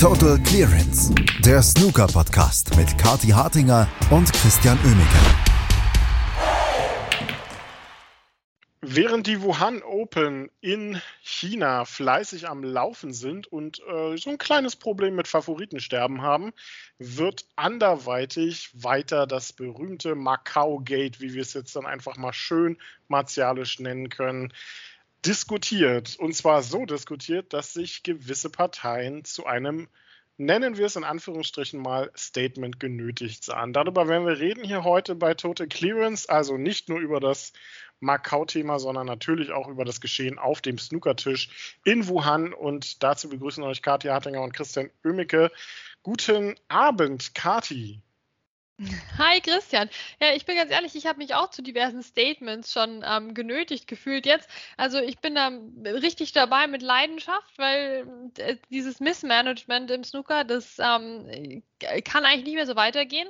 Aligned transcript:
Total 0.00 0.38
Clearance, 0.44 1.12
der 1.44 1.60
Snooker-Podcast 1.60 2.76
mit 2.76 2.96
Kati 2.98 3.30
Hartinger 3.30 3.88
und 4.12 4.32
Christian 4.32 4.78
Oemeke. 4.84 5.48
Während 8.80 9.26
die 9.26 9.42
Wuhan 9.42 9.82
Open 9.82 10.50
in 10.60 11.02
China 11.20 11.84
fleißig 11.84 12.48
am 12.48 12.62
Laufen 12.62 13.12
sind 13.12 13.48
und 13.48 13.80
äh, 13.88 14.16
so 14.16 14.30
ein 14.30 14.38
kleines 14.38 14.76
Problem 14.76 15.16
mit 15.16 15.26
Favoritensterben 15.26 16.22
haben, 16.22 16.52
wird 17.00 17.46
anderweitig 17.56 18.70
weiter 18.74 19.26
das 19.26 19.52
berühmte 19.52 20.14
Macau 20.14 20.78
Gate, 20.78 21.20
wie 21.20 21.34
wir 21.34 21.42
es 21.42 21.54
jetzt 21.54 21.74
dann 21.74 21.86
einfach 21.86 22.16
mal 22.16 22.32
schön 22.32 22.78
martialisch 23.08 23.80
nennen 23.80 24.10
können, 24.10 24.52
diskutiert. 25.28 26.16
Und 26.18 26.34
zwar 26.34 26.62
so 26.62 26.86
diskutiert, 26.86 27.52
dass 27.52 27.74
sich 27.74 28.02
gewisse 28.02 28.48
Parteien 28.48 29.24
zu 29.24 29.44
einem, 29.44 29.88
nennen 30.38 30.78
wir 30.78 30.86
es 30.86 30.96
in 30.96 31.04
Anführungsstrichen 31.04 31.80
mal, 31.80 32.10
Statement 32.16 32.80
genötigt 32.80 33.44
sahen. 33.44 33.74
Darüber 33.74 34.08
werden 34.08 34.26
wir 34.26 34.38
reden 34.38 34.64
hier 34.64 34.84
heute 34.84 35.14
bei 35.14 35.34
Total 35.34 35.68
Clearance, 35.68 36.30
also 36.30 36.56
nicht 36.56 36.88
nur 36.88 36.98
über 36.98 37.20
das 37.20 37.52
Macau-Thema, 38.00 38.78
sondern 38.78 39.06
natürlich 39.06 39.50
auch 39.50 39.68
über 39.68 39.84
das 39.84 40.00
Geschehen 40.00 40.38
auf 40.38 40.62
dem 40.62 40.78
Snookertisch 40.78 41.76
in 41.84 42.08
Wuhan. 42.08 42.54
Und 42.54 43.02
dazu 43.02 43.28
begrüßen 43.28 43.62
euch 43.64 43.82
Kathi 43.82 44.08
Hartinger 44.08 44.40
und 44.40 44.54
Christian 44.54 44.88
Oemicke. 45.04 45.50
Guten 46.02 46.54
Abend, 46.68 47.34
Kathi. 47.34 48.00
Hi 49.18 49.40
Christian. 49.40 49.90
Ja, 50.20 50.34
ich 50.34 50.44
bin 50.46 50.54
ganz 50.56 50.70
ehrlich, 50.70 50.94
ich 50.94 51.06
habe 51.06 51.18
mich 51.18 51.34
auch 51.34 51.50
zu 51.50 51.62
diversen 51.62 52.02
Statements 52.02 52.72
schon 52.72 53.02
ähm, 53.04 53.34
genötigt 53.34 53.88
gefühlt 53.88 54.24
jetzt. 54.24 54.48
Also 54.76 54.98
ich 54.98 55.18
bin 55.18 55.34
da 55.34 55.50
richtig 55.84 56.32
dabei 56.32 56.68
mit 56.68 56.82
Leidenschaft, 56.82 57.58
weil 57.58 58.30
äh, 58.38 58.56
dieses 58.70 59.00
Missmanagement 59.00 59.90
im 59.90 60.04
Snooker, 60.04 60.44
das 60.44 60.78
ähm, 60.78 61.62
kann 62.04 62.24
eigentlich 62.24 62.44
nicht 62.44 62.54
mehr 62.54 62.66
so 62.66 62.76
weitergehen. 62.76 63.28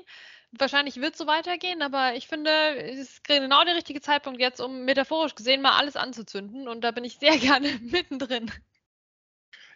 Wahrscheinlich 0.53 0.97
wird 0.97 1.13
es 1.13 1.19
so 1.19 1.27
weitergehen, 1.27 1.81
aber 1.81 2.15
ich 2.15 2.27
finde, 2.29 2.51
es 2.77 2.99
ist 2.99 3.25
genau 3.25 3.65
der 3.65 3.75
richtige 3.75 4.03
Zeitpunkt 4.03 4.41
jetzt, 4.41 4.61
um 4.61 4.85
metaphorisch 4.85 5.35
gesehen 5.35 5.63
mal 5.63 5.79
alles 5.79 5.97
anzuzünden. 5.97 6.69
Und 6.69 6.83
da 6.83 6.91
bin 6.91 7.05
ich 7.05 7.19
sehr 7.19 7.37
gerne 7.39 7.69
mittendrin. 7.81 8.51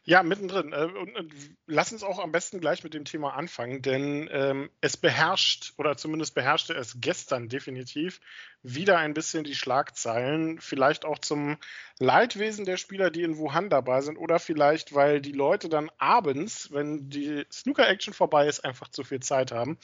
Ja, 0.04 0.24
mittendrin. 0.24 0.72
Äh, 0.72 0.86
und, 0.86 1.14
und, 1.16 1.32
lass 1.66 1.92
uns 1.92 2.02
auch 2.02 2.18
am 2.18 2.32
besten 2.32 2.60
gleich 2.60 2.82
mit 2.82 2.92
dem 2.92 3.04
Thema 3.04 3.34
anfangen, 3.34 3.82
denn 3.82 4.28
ähm, 4.32 4.68
es 4.80 4.96
beherrscht, 4.96 5.74
oder 5.78 5.96
zumindest 5.96 6.34
beherrschte 6.34 6.74
es 6.74 6.96
gestern 7.00 7.48
definitiv, 7.48 8.20
wieder 8.64 8.98
ein 8.98 9.14
bisschen 9.14 9.44
die 9.44 9.54
Schlagzeilen. 9.54 10.60
Vielleicht 10.60 11.04
auch 11.04 11.20
zum 11.20 11.56
Leidwesen 12.00 12.64
der 12.64 12.78
Spieler, 12.78 13.10
die 13.10 13.22
in 13.22 13.36
Wuhan 13.36 13.70
dabei 13.70 14.00
sind, 14.00 14.16
oder 14.16 14.40
vielleicht, 14.40 14.92
weil 14.92 15.20
die 15.20 15.32
Leute 15.32 15.68
dann 15.68 15.88
abends, 15.98 16.72
wenn 16.72 17.08
die 17.08 17.46
Snooker-Action 17.52 18.12
vorbei 18.12 18.48
ist, 18.48 18.64
einfach 18.64 18.88
zu 18.88 19.04
viel 19.04 19.20
Zeit 19.20 19.52
haben. 19.52 19.78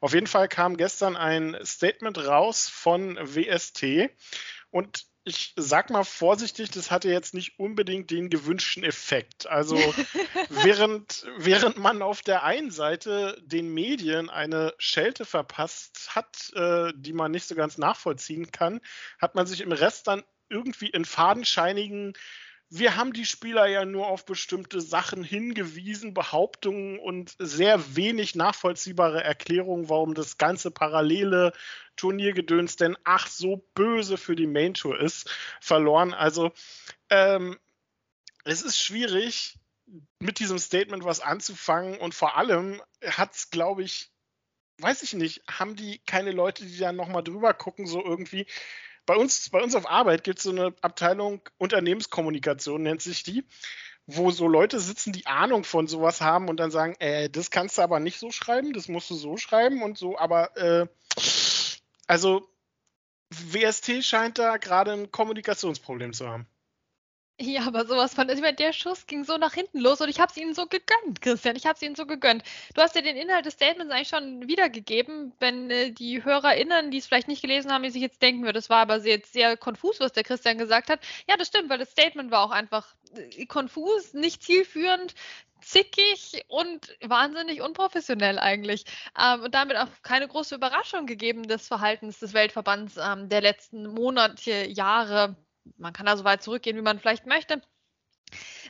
Auf 0.00 0.14
jeden 0.14 0.26
Fall 0.26 0.48
kam 0.48 0.76
gestern 0.76 1.16
ein 1.16 1.56
Statement 1.64 2.18
raus 2.18 2.68
von 2.68 3.16
WST. 3.16 4.10
Und 4.72 5.09
ich 5.30 5.52
sag 5.56 5.90
mal 5.90 6.02
vorsichtig, 6.02 6.72
das 6.72 6.90
hatte 6.90 7.08
jetzt 7.08 7.34
nicht 7.34 7.58
unbedingt 7.60 8.10
den 8.10 8.30
gewünschten 8.30 8.82
Effekt. 8.82 9.46
Also 9.46 9.76
während, 10.48 11.24
während 11.38 11.78
man 11.78 12.02
auf 12.02 12.22
der 12.22 12.42
einen 12.42 12.72
Seite 12.72 13.40
den 13.40 13.72
Medien 13.72 14.28
eine 14.28 14.74
Schelte 14.78 15.24
verpasst 15.24 16.10
hat, 16.16 16.52
äh, 16.54 16.92
die 16.96 17.12
man 17.12 17.30
nicht 17.30 17.46
so 17.46 17.54
ganz 17.54 17.78
nachvollziehen 17.78 18.50
kann, 18.50 18.80
hat 19.20 19.36
man 19.36 19.46
sich 19.46 19.60
im 19.60 19.70
Rest 19.70 20.08
dann 20.08 20.24
irgendwie 20.48 20.90
in 20.90 21.04
fadenscheinigen 21.04 22.14
wir 22.70 22.96
haben 22.96 23.12
die 23.12 23.26
Spieler 23.26 23.66
ja 23.66 23.84
nur 23.84 24.06
auf 24.06 24.24
bestimmte 24.24 24.80
Sachen 24.80 25.24
hingewiesen, 25.24 26.14
Behauptungen 26.14 27.00
und 27.00 27.34
sehr 27.38 27.96
wenig 27.96 28.36
nachvollziehbare 28.36 29.24
Erklärungen, 29.24 29.88
warum 29.88 30.14
das 30.14 30.38
ganze 30.38 30.70
parallele 30.70 31.52
Turniergedöns 31.96 32.76
denn 32.76 32.96
ach 33.02 33.26
so 33.26 33.68
böse 33.74 34.16
für 34.16 34.36
die 34.36 34.46
Main 34.46 34.74
Tour 34.74 35.00
ist, 35.00 35.28
verloren. 35.60 36.14
Also 36.14 36.52
ähm, 37.10 37.58
es 38.44 38.62
ist 38.62 38.78
schwierig, 38.78 39.58
mit 40.20 40.38
diesem 40.38 40.60
Statement 40.60 41.04
was 41.04 41.18
anzufangen 41.18 41.98
und 41.98 42.14
vor 42.14 42.36
allem 42.36 42.80
hat 43.04 43.34
es, 43.34 43.50
glaube 43.50 43.82
ich, 43.82 44.12
weiß 44.78 45.02
ich 45.02 45.14
nicht, 45.14 45.42
haben 45.50 45.74
die 45.74 45.98
keine 46.06 46.30
Leute, 46.30 46.64
die 46.64 46.78
da 46.78 46.92
nochmal 46.92 47.24
drüber 47.24 47.52
gucken, 47.52 47.86
so 47.86 48.02
irgendwie, 48.02 48.46
bei 49.10 49.16
uns, 49.16 49.50
bei 49.50 49.60
uns 49.60 49.74
auf 49.74 49.90
Arbeit 49.90 50.22
gibt 50.22 50.38
es 50.38 50.44
so 50.44 50.50
eine 50.50 50.72
Abteilung 50.82 51.40
Unternehmenskommunikation, 51.58 52.84
nennt 52.84 53.02
sich 53.02 53.24
die, 53.24 53.44
wo 54.06 54.30
so 54.30 54.46
Leute 54.46 54.78
sitzen, 54.78 55.12
die 55.12 55.26
Ahnung 55.26 55.64
von 55.64 55.88
sowas 55.88 56.20
haben 56.20 56.48
und 56.48 56.58
dann 56.58 56.70
sagen, 56.70 56.94
äh, 57.00 57.28
das 57.28 57.50
kannst 57.50 57.76
du 57.76 57.82
aber 57.82 57.98
nicht 57.98 58.20
so 58.20 58.30
schreiben, 58.30 58.72
das 58.72 58.86
musst 58.86 59.10
du 59.10 59.16
so 59.16 59.36
schreiben 59.36 59.82
und 59.82 59.98
so, 59.98 60.16
aber 60.16 60.56
äh, 60.56 60.86
also 62.06 62.48
WST 63.30 64.04
scheint 64.04 64.38
da 64.38 64.58
gerade 64.58 64.92
ein 64.92 65.10
Kommunikationsproblem 65.10 66.12
zu 66.12 66.28
haben. 66.28 66.46
Ja, 67.42 67.66
aber 67.66 67.86
sowas 67.86 68.12
von. 68.12 68.28
Ich 68.28 68.42
meine, 68.42 68.54
der 68.54 68.74
Schuss 68.74 69.06
ging 69.06 69.24
so 69.24 69.38
nach 69.38 69.54
hinten 69.54 69.78
los 69.80 70.02
und 70.02 70.10
ich 70.10 70.20
habe 70.20 70.30
es 70.30 70.36
ihnen 70.36 70.52
so 70.52 70.66
gegönnt, 70.66 71.22
Christian. 71.22 71.56
Ich 71.56 71.64
habe 71.64 71.74
es 71.74 71.80
ihnen 71.80 71.94
so 71.94 72.04
gegönnt. 72.04 72.42
Du 72.74 72.82
hast 72.82 72.94
ja 72.94 73.00
den 73.00 73.16
Inhalt 73.16 73.46
des 73.46 73.54
Statements 73.54 73.90
eigentlich 73.90 74.08
schon 74.08 74.46
wiedergegeben, 74.46 75.32
wenn 75.40 75.70
äh, 75.70 75.90
die 75.90 76.22
HörerInnen, 76.22 76.90
die 76.90 76.98
es 76.98 77.06
vielleicht 77.06 77.28
nicht 77.28 77.40
gelesen 77.40 77.72
haben, 77.72 77.82
die 77.82 77.88
sich 77.88 78.02
jetzt 78.02 78.20
denken 78.20 78.42
würden, 78.42 78.56
das 78.56 78.68
war 78.68 78.80
aber 78.80 78.98
jetzt 79.06 79.32
sehr 79.32 79.56
konfus, 79.56 80.00
was 80.00 80.12
der 80.12 80.22
Christian 80.22 80.58
gesagt 80.58 80.90
hat. 80.90 81.00
Ja, 81.30 81.38
das 81.38 81.48
stimmt, 81.48 81.70
weil 81.70 81.78
das 81.78 81.92
Statement 81.92 82.30
war 82.30 82.44
auch 82.44 82.50
einfach 82.50 82.94
äh, 83.14 83.46
konfus, 83.46 84.12
nicht 84.12 84.42
zielführend, 84.42 85.14
zickig 85.62 86.44
und 86.48 86.94
wahnsinnig 87.00 87.62
unprofessionell 87.62 88.38
eigentlich. 88.38 88.84
Ähm, 89.18 89.44
und 89.44 89.54
damit 89.54 89.78
auch 89.78 89.88
keine 90.02 90.28
große 90.28 90.54
Überraschung 90.54 91.06
gegeben 91.06 91.44
des 91.44 91.66
Verhaltens 91.68 92.18
des 92.18 92.34
Weltverbands 92.34 92.98
ähm, 92.98 93.30
der 93.30 93.40
letzten 93.40 93.86
Monate, 93.86 94.66
Jahre 94.68 95.36
man 95.76 95.92
kann 95.92 96.06
da 96.06 96.16
so 96.16 96.24
weit 96.24 96.42
zurückgehen, 96.42 96.76
wie 96.76 96.82
man 96.82 96.98
vielleicht 96.98 97.26
möchte. 97.26 97.62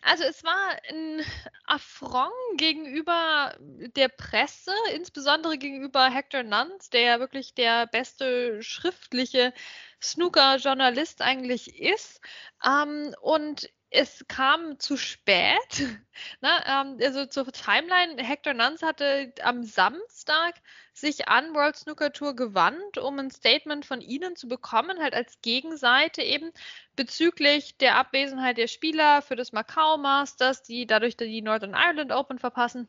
Also 0.03 0.25
es 0.25 0.43
war 0.43 0.77
ein 0.89 1.23
Affront 1.67 2.33
gegenüber 2.57 3.55
der 3.61 4.09
Presse, 4.09 4.73
insbesondere 4.95 5.59
gegenüber 5.59 6.09
Hector 6.09 6.43
Nuns, 6.43 6.89
der 6.91 7.03
ja 7.03 7.21
wirklich 7.21 7.55
der 7.55 7.87
beste 7.87 8.63
schriftliche 8.63 9.53
Snooker-Journalist 10.01 11.21
eigentlich 11.21 11.79
ist. 11.81 12.21
Ähm, 12.65 13.15
und 13.21 13.71
es 13.91 14.25
kam 14.29 14.79
zu 14.79 14.97
spät. 14.97 15.57
Ne? 16.43 16.51
Ähm, 16.67 16.99
also 17.03 17.25
zur 17.25 17.51
Timeline, 17.51 18.23
Hector 18.23 18.53
Nuns 18.53 18.83
hatte 18.83 19.33
am 19.43 19.63
Samstag 19.63 20.61
sich 20.93 21.29
an 21.29 21.55
World 21.55 21.77
Snooker 21.77 22.13
Tour 22.13 22.37
gewandt, 22.37 22.99
um 22.99 23.19
ein 23.19 23.31
Statement 23.31 23.87
von 23.87 24.03
ihnen 24.03 24.37
zu 24.37 24.47
bekommen, 24.47 24.99
halt 25.01 25.15
als 25.15 25.41
Gegenseite 25.41 26.23
eben 26.23 26.53
bezüglich 26.95 27.79
der 27.79 27.97
Abwesenheit 27.97 28.59
der 28.59 28.67
Spieler 28.67 29.23
für 29.23 29.37
das 29.37 29.53
Macau 29.53 29.97
Masters, 29.97 30.63
die 30.63 30.87
dadurch 30.87 31.17
die 31.17 31.41
Northern 31.41 31.75
Ireland 31.75 32.13
Open 32.13 32.39
verpassen. 32.39 32.87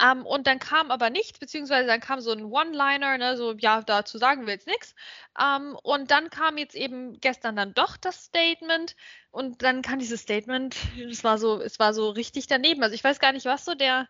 Ähm, 0.00 0.24
und 0.26 0.46
dann 0.46 0.58
kam 0.58 0.90
aber 0.90 1.10
nichts, 1.10 1.38
beziehungsweise 1.38 1.86
dann 1.86 2.00
kam 2.00 2.20
so 2.20 2.32
ein 2.32 2.44
One-Liner, 2.44 3.18
ne, 3.18 3.36
so, 3.36 3.54
ja, 3.54 3.82
dazu 3.82 4.18
sagen 4.18 4.46
wir 4.46 4.54
jetzt 4.54 4.66
nichts. 4.66 4.94
Ähm, 5.40 5.76
und 5.82 6.10
dann 6.10 6.30
kam 6.30 6.56
jetzt 6.56 6.74
eben 6.74 7.20
gestern 7.20 7.56
dann 7.56 7.74
doch 7.74 7.96
das 7.96 8.24
Statement 8.24 8.96
und 9.30 9.62
dann 9.62 9.82
kam 9.82 9.98
dieses 9.98 10.22
Statement, 10.22 10.76
es 11.10 11.24
war 11.24 11.38
so, 11.38 11.60
es 11.60 11.78
war 11.78 11.94
so 11.94 12.10
richtig 12.10 12.46
daneben. 12.46 12.82
Also 12.82 12.94
ich 12.94 13.04
weiß 13.04 13.18
gar 13.18 13.32
nicht, 13.32 13.46
was 13.46 13.64
so 13.64 13.74
der 13.74 14.08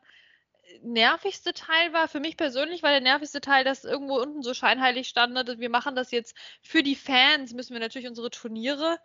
nervigste 0.83 1.55
Teil 1.55 1.93
war. 1.93 2.09
Für 2.09 2.21
mich 2.21 2.37
persönlich 2.37 2.83
war 2.83 2.91
der 2.91 3.01
nervigste 3.01 3.41
Teil, 3.41 3.65
dass 3.65 3.85
irgendwo 3.85 4.19
unten 4.21 4.43
so 4.43 4.55
scheinheilig 4.55 5.09
stand, 5.09 5.35
ne, 5.35 5.45
wir 5.59 5.71
machen 5.71 5.97
das 5.97 6.11
jetzt 6.11 6.37
für 6.63 6.83
die 6.83 6.97
Fans, 6.97 7.55
müssen 7.55 7.73
wir 7.73 7.81
natürlich 7.81 8.09
unsere 8.09 8.31
Turniere 8.31 8.99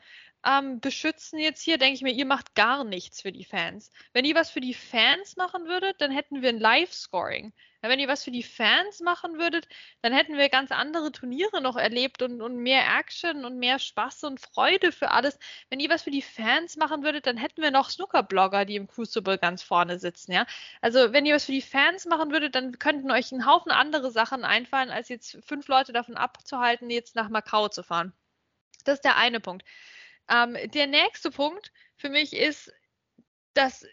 ähm, 0.46 0.80
beschützen 0.80 1.40
jetzt 1.40 1.62
hier, 1.62 1.78
denke 1.78 1.96
ich 1.96 2.02
mir, 2.02 2.14
ihr 2.14 2.26
macht 2.26 2.56
gar 2.56 2.84
nichts 2.84 3.22
für 3.22 3.32
die 3.32 3.46
Fans. 3.46 3.92
Wenn 4.14 4.26
ihr 4.26 4.36
was 4.36 4.50
für 4.50 4.62
die 4.62 4.74
Fans 4.74 5.36
machen 5.38 5.66
würdet, 5.66 6.02
dann 6.02 6.12
hätten 6.12 6.42
wir 6.42 6.50
ein 6.50 6.60
Live-Scoring. 6.60 7.54
Wenn 7.82 8.00
ihr 8.00 8.08
was 8.08 8.24
für 8.24 8.32
die 8.32 8.44
Fans 8.44 9.02
machen 9.02 9.38
würdet, 9.38 9.68
dann 10.02 10.14
hätten 10.14 10.38
wir 10.38 10.48
ganz 10.48 10.72
andere 10.72 11.12
Turniere 11.12 11.62
noch 11.62 11.76
erlebt 11.76 12.22
und, 12.22 12.42
und 12.42 12.56
mehr 12.56 12.84
Action 12.98 13.44
und 13.44 13.58
mehr 13.60 13.78
Spaß 13.78 14.24
und 14.24 14.40
Freude 14.40 14.94
für 14.94 15.12
alles. 15.12 15.38
Wenn 15.70 15.82
ihr 15.82 15.90
was 15.90 16.04
für 16.04 16.12
die 16.12 16.22
Fans 16.22 16.78
machen 16.78 17.04
würdet, 17.04 17.28
dann 17.28 17.36
hätten 17.36 17.62
wir 17.62 17.72
noch 17.72 17.90
Snooker-Blogger, 17.90 18.64
die 18.64 18.78
im 18.78 18.88
Crucible 18.88 19.38
ganz 19.38 19.64
vorne 19.64 20.00
sitzen, 20.00 20.32
ja. 20.32 20.46
Also 20.80 21.12
wenn 21.12 21.26
ihr 21.26 21.36
was 21.36 21.46
für 21.46 21.52
die 21.52 21.62
Fans 21.62 22.06
machen 22.06 22.32
würdet, 22.32 22.56
dann 22.56 22.80
könnten 22.80 23.12
euch 23.12 23.34
ein 23.34 23.46
Haufen 23.46 23.72
andere 23.72 24.12
Sachen 24.12 24.46
einfallen, 24.46 24.90
als 24.90 25.10
jetzt 25.10 25.38
fünf 25.46 25.68
Leute 25.68 25.92
davon 25.92 26.16
abzuhalten, 26.16 26.90
jetzt 26.90 27.16
nach 27.16 27.28
Macau 27.28 27.68
zu 27.68 27.84
fahren. 27.84 28.14
Das 28.86 28.96
ist 28.96 29.06
der 29.06 29.18
eine 29.18 29.40
Punkt. 29.42 29.66
Ähm, 30.30 30.58
der 30.72 30.88
nächste 30.88 31.32
Punkt 31.32 31.72
für 31.98 32.10
mich 32.10 32.34
ist, 32.34 32.72
dass 33.54 33.86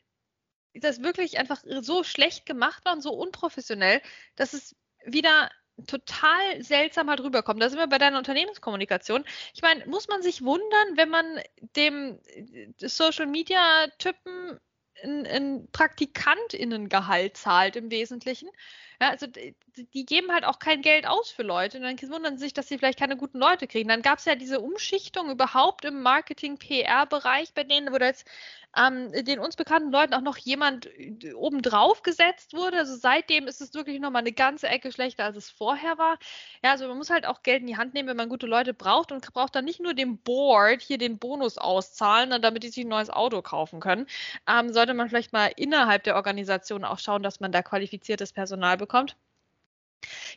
das 0.75 1.03
wirklich 1.03 1.39
einfach 1.39 1.63
so 1.81 2.05
schlecht 2.05 2.47
gemacht 2.47 2.85
war 2.85 2.93
und 2.93 3.03
so 3.03 3.13
unprofessionell, 3.13 4.01
dass 4.37 4.53
es 4.53 4.77
wieder 5.05 5.51
total 5.87 6.63
seltsam 6.63 7.09
halt 7.09 7.21
rüberkommt. 7.21 7.61
Da 7.63 7.69
sind 7.69 7.79
wir 7.79 7.87
bei 7.87 7.99
deiner 7.99 8.19
Unternehmenskommunikation. 8.19 9.25
Ich 9.55 9.63
meine, 9.63 9.87
muss 9.87 10.09
man 10.09 10.23
sich 10.23 10.43
wundern, 10.43 10.97
wenn 10.97 11.09
man 11.09 11.41
dem 11.77 12.21
Social 12.79 13.27
Media 13.27 13.87
Typen 13.99 14.61
ein, 15.03 15.27
ein 15.27 15.69
PraktikantInnengehalt 15.73 17.37
zahlt 17.37 17.77
im 17.77 17.91
Wesentlichen. 17.91 18.51
Ja, 19.03 19.09
also 19.11 19.27
die, 19.27 19.55
die, 19.95 20.05
geben 20.05 20.31
halt 20.31 20.45
auch 20.45 20.59
kein 20.59 20.83
Geld 20.83 21.07
aus 21.07 21.31
für 21.31 21.43
Leute 21.43 21.79
und 21.79 21.85
dann 21.85 22.11
wundern 22.11 22.37
sie 22.37 22.45
sich, 22.45 22.53
dass 22.53 22.69
sie 22.69 22.77
vielleicht 22.77 22.99
keine 22.99 23.17
guten 23.17 23.39
Leute 23.39 23.67
kriegen. 23.67 23.89
Dann 23.89 24.03
gab 24.03 24.19
es 24.19 24.27
ja 24.27 24.35
diese 24.35 24.61
Umschichtung 24.61 25.31
überhaupt 25.31 25.87
im 25.87 26.03
Marketing-PR-Bereich, 26.03 27.55
bei 27.55 27.65
denen, 27.65 27.93
wo 27.93 27.97
jetzt 27.97 28.29
ähm, 28.77 29.11
den 29.25 29.41
uns 29.41 29.57
bekannten 29.57 29.91
Leuten 29.91 30.15
auch 30.15 30.21
noch 30.21 30.37
jemand 30.37 30.87
äh, 30.99 31.33
obendrauf 31.33 32.03
gesetzt 32.03 32.53
wurde. 32.53 32.79
Also 32.79 32.95
seitdem 32.95 33.49
ist 33.49 33.61
es 33.61 33.75
wirklich 33.75 34.01
nochmal 34.01 34.21
eine 34.21 34.33
ganze 34.33 34.69
Ecke 34.69 34.93
schlechter, 34.93 35.25
als 35.25 35.37
es 35.37 35.51
vorher 35.51 35.97
war. 35.99 36.19
Ja, 36.63 36.73
also 36.73 36.87
man 36.87 36.99
muss 36.99 37.11
halt 37.11 37.27
auch 37.27 37.43
Geld 37.43 37.63
in 37.63 37.67
die 37.69 37.77
Hand 37.79 37.95
nehmen, 37.95 38.09
wenn 38.09 38.17
man 38.17 38.29
gute 38.29 38.47
Leute 38.47 38.75
braucht 38.75 39.13
und 39.13 39.27
braucht 39.33 39.55
dann 39.57 39.65
nicht 39.65 39.81
nur 39.81 39.95
dem 39.95 40.19
Board 40.19 40.83
hier 40.83 40.99
den 40.99 41.19
Bonus 41.19 41.59
auszahlen, 41.59 42.41
damit 42.43 42.63
die 42.63 42.69
sich 42.69 42.85
ein 42.85 42.89
neues 42.89 43.11
Auto 43.11 43.43
kaufen 43.43 43.81
können. 43.81 44.07
Ähm, 44.47 44.73
sollte 44.73 44.95
man 44.95 45.09
vielleicht 45.09 45.33
mal 45.33 45.51
innerhalb 45.57 46.05
der 46.05 46.17
Organisation 46.17 46.85
auch 46.85 46.99
schauen, 46.99 47.23
dass 47.23 47.41
man 47.41 47.53
da 47.53 47.63
qualifiziertes 47.63 48.33
Personal 48.33 48.77
bekommt. 48.77 48.90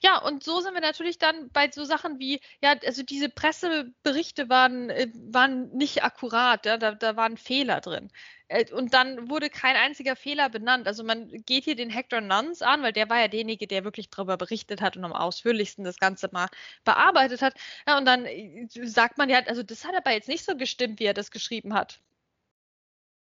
Ja, 0.01 0.17
und 0.17 0.43
so 0.43 0.59
sind 0.61 0.73
wir 0.73 0.81
natürlich 0.81 1.17
dann 1.17 1.49
bei 1.51 1.69
so 1.71 1.83
Sachen 1.85 2.19
wie, 2.19 2.41
ja, 2.61 2.75
also 2.85 3.03
diese 3.03 3.29
Presseberichte 3.29 4.49
waren, 4.49 4.89
äh, 4.89 5.09
waren 5.31 5.69
nicht 5.71 6.03
akkurat, 6.03 6.65
ja, 6.65 6.77
da, 6.77 6.93
da 6.93 7.15
waren 7.15 7.37
Fehler 7.37 7.79
drin. 7.81 8.09
Äh, 8.49 8.71
und 8.73 8.93
dann 8.93 9.29
wurde 9.29 9.49
kein 9.49 9.75
einziger 9.75 10.15
Fehler 10.15 10.49
benannt. 10.49 10.87
Also 10.87 11.03
man 11.03 11.29
geht 11.45 11.63
hier 11.63 11.75
den 11.75 11.89
Hector 11.89 12.21
Nuns 12.21 12.61
an, 12.61 12.81
weil 12.83 12.93
der 12.93 13.09
war 13.09 13.19
ja 13.19 13.27
derjenige, 13.27 13.67
der 13.67 13.83
wirklich 13.83 14.09
darüber 14.09 14.37
berichtet 14.37 14.81
hat 14.81 14.97
und 14.97 15.05
am 15.05 15.13
ausführlichsten 15.13 15.83
das 15.85 15.97
Ganze 15.99 16.29
mal 16.31 16.47
bearbeitet 16.83 17.41
hat. 17.41 17.55
Ja, 17.87 17.97
und 17.97 18.05
dann 18.05 18.25
äh, 18.25 18.67
sagt 18.69 19.17
man 19.17 19.29
ja, 19.29 19.39
also 19.45 19.63
das 19.63 19.85
hat 19.85 19.95
aber 19.95 20.11
jetzt 20.11 20.27
nicht 20.27 20.45
so 20.45 20.55
gestimmt, 20.57 20.99
wie 20.99 21.05
er 21.05 21.13
das 21.13 21.31
geschrieben 21.31 21.73
hat. 21.73 21.99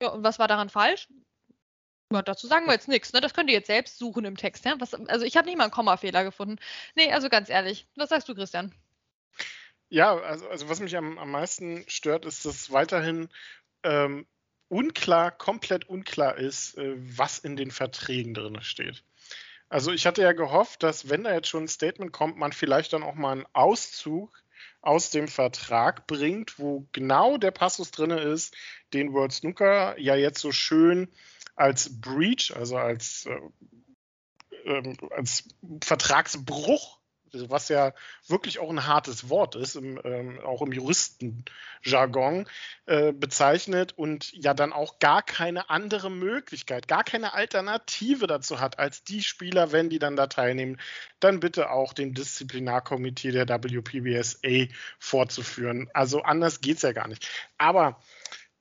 Ja, 0.03 0.09
und 0.09 0.23
was 0.25 0.39
war 0.39 0.49
daran 0.49 0.69
falsch? 0.71 1.09
Ja, 2.13 2.23
dazu 2.23 2.47
sagen 2.47 2.67
wir 2.67 2.73
jetzt 2.73 2.89
nichts, 2.89 3.13
ne? 3.13 3.21
Das 3.21 3.35
könnt 3.35 3.51
ihr 3.51 3.57
jetzt 3.57 3.67
selbst 3.67 3.99
suchen 3.99 4.25
im 4.25 4.37
Text, 4.37 4.65
ja? 4.65 4.77
Was, 4.79 4.95
also 4.95 5.25
ich 5.25 5.37
habe 5.37 5.47
nicht 5.47 5.57
mal 5.57 5.65
einen 5.65 5.73
Kommafehler 5.73 6.23
gefunden. 6.23 6.57
Nee, 6.95 7.13
also 7.13 7.29
ganz 7.29 7.49
ehrlich. 7.49 7.87
Was 7.97 8.11
sagst 8.11 8.29
du, 8.29 8.35
Christian? 8.35 8.73
Ja, 9.89 10.17
also, 10.17 10.49
also 10.49 10.69
was 10.69 10.81
mich 10.81 10.97
am, 10.97 11.19
am 11.19 11.31
meisten 11.31 11.85
stört, 11.89 12.25
ist, 12.25 12.45
dass 12.45 12.71
weiterhin 12.71 13.29
ähm, 13.83 14.27
unklar, 14.69 15.31
komplett 15.31 15.89
unklar 15.89 16.37
ist, 16.37 16.77
äh, 16.79 16.95
was 16.97 17.39
in 17.39 17.57
den 17.57 17.71
Verträgen 17.71 18.35
drin 18.35 18.63
steht. 18.63 19.05
Also 19.69 19.93
ich 19.93 20.07
hatte 20.07 20.23
ja 20.23 20.33
gehofft, 20.33 20.83
dass 20.83 21.09
wenn 21.09 21.25
da 21.25 21.35
jetzt 21.35 21.49
schon 21.49 21.65
ein 21.65 21.69
Statement 21.69 22.13
kommt, 22.13 22.37
man 22.37 22.53
vielleicht 22.53 22.93
dann 22.93 23.03
auch 23.03 23.15
mal 23.15 23.33
einen 23.33 23.47
Auszug 23.53 24.45
aus 24.81 25.11
dem 25.11 25.27
Vertrag 25.27 26.07
bringt, 26.07 26.59
wo 26.59 26.87
genau 26.93 27.37
der 27.37 27.51
Passus 27.51 27.91
drin 27.91 28.11
ist, 28.11 28.55
den 28.93 29.13
World 29.13 29.33
Snooker 29.33 29.99
ja 29.99 30.15
jetzt 30.15 30.41
so 30.41 30.53
schön 30.53 31.09
als 31.57 32.01
Breach, 32.01 32.53
also 32.55 32.77
als, 32.77 33.27
äh, 33.27 34.71
äh, 34.71 34.97
als 35.11 35.45
Vertragsbruch, 35.83 37.01
was 37.33 37.69
ja 37.69 37.93
wirklich 38.29 38.59
auch 38.59 38.71
ein 38.71 38.87
hartes 38.87 39.29
Wort 39.29 39.57
ist, 39.57 39.75
im, 39.77 40.01
ähm, 40.05 40.41
auch 40.41 40.63
im 40.63 40.73
Juristenjargon 40.73 42.49
äh, 42.87 43.13
bezeichnet 43.13 43.93
und 43.99 44.33
ja 44.33 44.55
dann 44.55 44.73
auch 44.73 44.99
gar 44.99 45.23
keine 45.23 45.69
andere 45.69 46.11
Möglichkeit, 46.11 46.89
gar 46.89 47.05
keine 47.05 47.35
Alternative 47.35 48.27
dazu 48.27 48.61
hat, 48.61 48.79
als 48.79 49.05
die 49.05 49.23
Spieler, 49.23 49.73
wenn 49.73 49.91
die 49.91 49.99
dann 49.99 50.17
da 50.17 50.29
teilnehmen, 50.29 50.81
dann 51.21 51.41
bitte 51.41 51.71
auch 51.71 51.93
dem 51.93 52.15
Disziplinarkomitee 52.15 53.33
der 53.33 53.49
WPBSA 53.49 54.73
vorzuführen. 54.99 55.91
Also 55.93 56.23
anders 56.23 56.61
geht 56.61 56.77
es 56.77 56.83
ja 56.83 56.93
gar 56.93 57.09
nicht. 57.09 57.29
Aber 57.59 58.01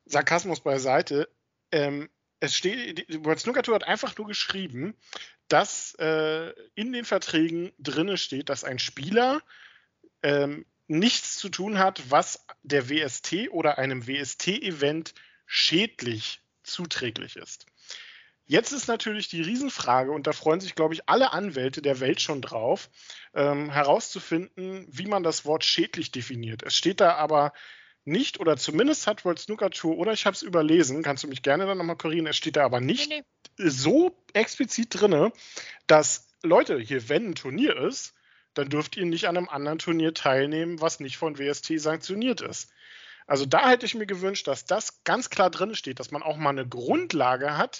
Sarkasmus 0.06 0.62
beiseite, 0.62 1.30
ähm, 1.72 2.10
es 2.46 2.56
steht, 2.56 3.06
World 3.26 3.40
Snooker 3.40 3.64
Tour 3.64 3.76
hat 3.76 3.84
einfach 3.84 4.18
nur 4.18 4.28
geschrieben, 4.28 4.96
dass 5.48 5.96
äh, 5.96 6.54
in 6.76 6.92
den 6.94 7.06
Verträgen 7.06 7.72
drinne 7.80 8.18
steht, 8.18 8.50
dass 8.50 8.64
ein 8.64 8.80
Spieler 8.80 9.42
ähm, 10.24 10.66
nichts 10.88 11.38
zu 11.38 11.50
tun 11.50 11.78
hat, 11.78 12.10
was 12.10 12.46
der 12.64 12.90
WST 12.90 13.50
oder 13.52 13.78
einem 13.78 14.08
WST-Event 14.08 15.14
schädlich 15.46 16.42
zuträglich 16.64 17.36
ist. 17.36 17.66
Jetzt 18.48 18.72
ist 18.72 18.88
natürlich 18.88 19.28
die 19.28 19.42
Riesenfrage, 19.42 20.12
und 20.12 20.28
da 20.28 20.32
freuen 20.32 20.60
sich, 20.60 20.76
glaube 20.76 20.94
ich, 20.94 21.10
alle 21.10 21.34
Anwälte 21.34 21.82
der 21.82 22.00
Welt 22.00 22.22
schon 22.22 22.42
drauf, 22.42 22.90
ähm, 23.34 23.72
herauszufinden, 23.72 24.86
wie 24.88 25.08
man 25.08 25.24
das 25.24 25.46
Wort 25.46 25.66
schädlich 25.66 26.12
definiert. 26.12 26.62
Es 26.62 26.76
steht 26.76 27.02
da 27.02 27.16
aber 27.16 27.54
nicht, 28.06 28.40
oder 28.40 28.58
zumindest 28.58 29.08
hat 29.08 29.26
World 29.26 29.40
Snooker 29.40 29.70
Tour, 29.72 29.98
oder 29.98 30.14
ich 30.14 30.26
habe 30.26 30.36
es 30.36 30.42
überlesen, 30.42 31.04
kannst 31.04 31.24
du 31.24 31.28
mich 31.28 31.42
gerne 31.42 31.66
dann 31.66 31.78
nochmal 31.78 31.98
korrigieren, 31.98 32.28
es 32.28 32.38
steht 32.38 32.56
da 32.56 32.64
aber 32.64 32.80
nicht 32.80 33.10
nee, 33.10 33.24
nee. 33.58 33.70
so 33.70 34.16
explizit 34.34 34.88
drin, 34.92 35.32
dass 35.88 36.28
Leute, 36.44 36.80
hier, 36.80 37.10
wenn 37.10 37.30
ein 37.30 37.36
Turnier 37.36 37.76
ist, 37.78 38.14
dann 38.54 38.70
dürft 38.70 38.96
ihr 38.98 39.06
nicht 39.06 39.28
an 39.28 39.38
einem 39.38 39.50
anderen 39.50 39.80
Turnier 39.80 40.14
teilnehmen, 40.14 40.80
was 40.80 41.00
nicht 41.00 41.18
von 41.18 41.38
WST 41.38 41.80
sanktioniert 41.80 42.42
ist. 42.42 42.72
Also 43.28 43.46
da 43.46 43.70
hätte 43.70 43.86
ich 43.86 43.96
mir 43.96 44.06
gewünscht, 44.06 44.48
dass 44.48 44.66
das 44.66 45.04
ganz 45.04 45.30
klar 45.30 45.50
drin 45.50 45.76
steht, 45.76 46.00
dass 46.00 46.12
man 46.12 46.24
auch 46.24 46.38
mal 46.38 46.52
eine 46.52 46.68
Grundlage 46.68 47.58
hat, 47.58 47.80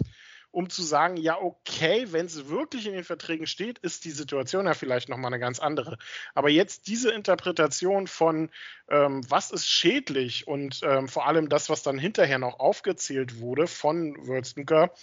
um 0.56 0.70
zu 0.70 0.84
sagen, 0.84 1.18
ja, 1.18 1.38
okay, 1.38 2.08
wenn 2.12 2.28
es 2.28 2.48
wirklich 2.48 2.88
in 2.88 2.94
den 2.94 3.04
Verträgen 3.04 3.46
steht, 3.46 3.78
ist 3.80 4.06
die 4.06 4.12
Situation 4.12 4.66
ja 4.66 4.74
vielleicht 4.74 5.10
nochmal 5.10 5.34
eine 5.34 5.40
ganz 5.40 5.60
andere. 5.60 5.98
Aber 6.34 6.50
jetzt 6.50 6.88
diese 6.88 7.12
Interpretation 7.12 8.08
von, 8.08 8.50
ähm, 8.88 9.22
was 9.28 9.52
ist 9.52 9.68
schädlich 9.68 10.48
und 10.48 10.80
ähm, 10.84 11.10
vor 11.10 11.28
allem 11.28 11.50
das, 11.50 11.70
was 11.70 11.84
dann 11.84 12.00
hinterher 12.00 12.40
noch 12.40 12.60
aufgezählt 12.60 13.42
wurde 13.42 13.68
von 13.68 14.16
Würzenker, 14.28 14.94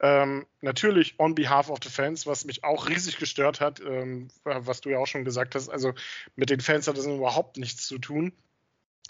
ähm, 0.00 0.44
natürlich 0.60 1.14
on 1.20 1.36
behalf 1.36 1.70
of 1.70 1.78
the 1.84 1.88
fans, 1.88 2.26
was 2.26 2.44
mich 2.44 2.64
auch 2.64 2.88
riesig 2.88 3.16
gestört 3.18 3.60
hat, 3.60 3.78
ähm, 3.78 4.26
was 4.42 4.80
du 4.80 4.90
ja 4.90 4.98
auch 4.98 5.06
schon 5.06 5.24
gesagt 5.24 5.54
hast. 5.54 5.68
Also 5.68 5.94
mit 6.34 6.50
den 6.50 6.60
Fans 6.60 6.88
hat 6.88 6.98
das 6.98 7.06
überhaupt 7.06 7.58
nichts 7.58 7.86
zu 7.86 7.98
tun. 7.98 8.32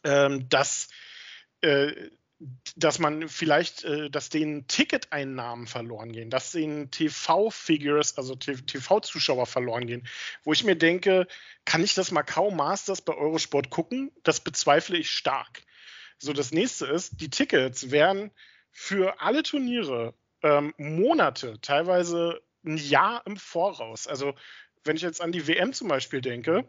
Ähm, 0.04 0.46
dass 0.50 0.88
äh, 1.62 2.10
dass 2.76 2.98
man 2.98 3.28
vielleicht, 3.28 3.84
äh, 3.84 4.10
dass 4.10 4.28
denen 4.28 4.66
Ticketeinnahmen 4.66 5.66
verloren 5.66 6.12
gehen, 6.12 6.28
dass 6.28 6.52
denen 6.52 6.90
TV-Figures, 6.90 8.18
also 8.18 8.34
TV-Zuschauer 8.34 9.46
verloren 9.46 9.86
gehen, 9.86 10.06
wo 10.44 10.52
ich 10.52 10.64
mir 10.64 10.76
denke, 10.76 11.26
kann 11.64 11.82
ich 11.82 11.94
das 11.94 12.10
Macau 12.10 12.50
Masters 12.50 13.00
bei 13.00 13.14
Eurosport 13.14 13.70
gucken? 13.70 14.12
Das 14.22 14.40
bezweifle 14.40 14.98
ich 14.98 15.10
stark. 15.10 15.62
So, 16.18 16.32
das 16.32 16.52
nächste 16.52 16.86
ist, 16.86 17.20
die 17.20 17.30
Tickets 17.30 17.90
werden 17.90 18.30
für 18.70 19.20
alle 19.20 19.42
Turniere 19.42 20.14
ähm, 20.42 20.74
Monate, 20.76 21.58
teilweise 21.60 22.42
ein 22.64 22.76
Jahr 22.76 23.22
im 23.26 23.36
Voraus. 23.36 24.06
Also, 24.06 24.34
wenn 24.84 24.96
ich 24.96 25.02
jetzt 25.02 25.20
an 25.20 25.32
die 25.32 25.48
WM 25.48 25.72
zum 25.72 25.88
Beispiel 25.88 26.20
denke, 26.20 26.66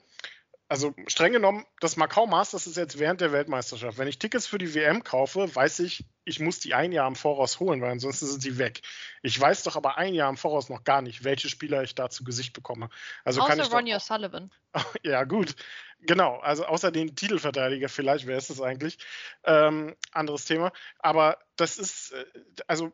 also 0.69 0.93
streng 1.07 1.31
genommen, 1.31 1.65
das 1.79 1.95
Macau 1.95 2.27
Masters 2.27 2.67
ist 2.67 2.75
jetzt 2.75 2.99
während 2.99 3.21
der 3.21 3.31
Weltmeisterschaft. 3.31 3.97
Wenn 3.97 4.07
ich 4.07 4.19
Tickets 4.19 4.47
für 4.47 4.57
die 4.57 4.73
WM 4.73 5.03
kaufe, 5.03 5.53
weiß 5.55 5.79
ich, 5.79 6.05
ich 6.25 6.39
muss 6.39 6.59
die 6.59 6.73
ein 6.73 6.91
Jahr 6.91 7.07
im 7.07 7.15
Voraus 7.15 7.59
holen, 7.59 7.81
weil 7.81 7.91
ansonsten 7.91 8.25
sind 8.25 8.41
sie 8.41 8.57
weg. 8.57 8.81
Ich 9.21 9.39
weiß 9.39 9.63
doch 9.63 9.77
aber 9.77 9.97
ein 9.97 10.13
Jahr 10.13 10.29
im 10.29 10.35
Voraus 10.35 10.67
noch 10.67 10.83
gar 10.83 11.01
nicht, 11.01 11.23
welche 11.23 11.47
Spieler 11.49 11.83
ich 11.83 11.95
da 11.95 12.09
zu 12.09 12.23
Gesicht 12.25 12.53
bekomme. 12.53 12.89
Also 13.23 13.41
außer 13.41 13.49
kann 13.49 13.59
ich 13.59 13.71
Ronnie 13.71 13.95
O'Sullivan. 13.95 14.49
Ja, 15.03 15.23
gut. 15.23 15.55
Genau, 16.01 16.37
also 16.39 16.65
außer 16.65 16.91
den 16.91 17.15
Titelverteidiger 17.15 17.89
vielleicht, 17.89 18.27
wer 18.27 18.37
ist 18.37 18.49
das 18.49 18.61
eigentlich? 18.61 18.99
Ähm, 19.43 19.95
anderes 20.11 20.45
Thema. 20.45 20.71
Aber 20.99 21.39
das 21.55 21.77
ist, 21.77 22.11
äh, 22.11 22.25
also 22.67 22.91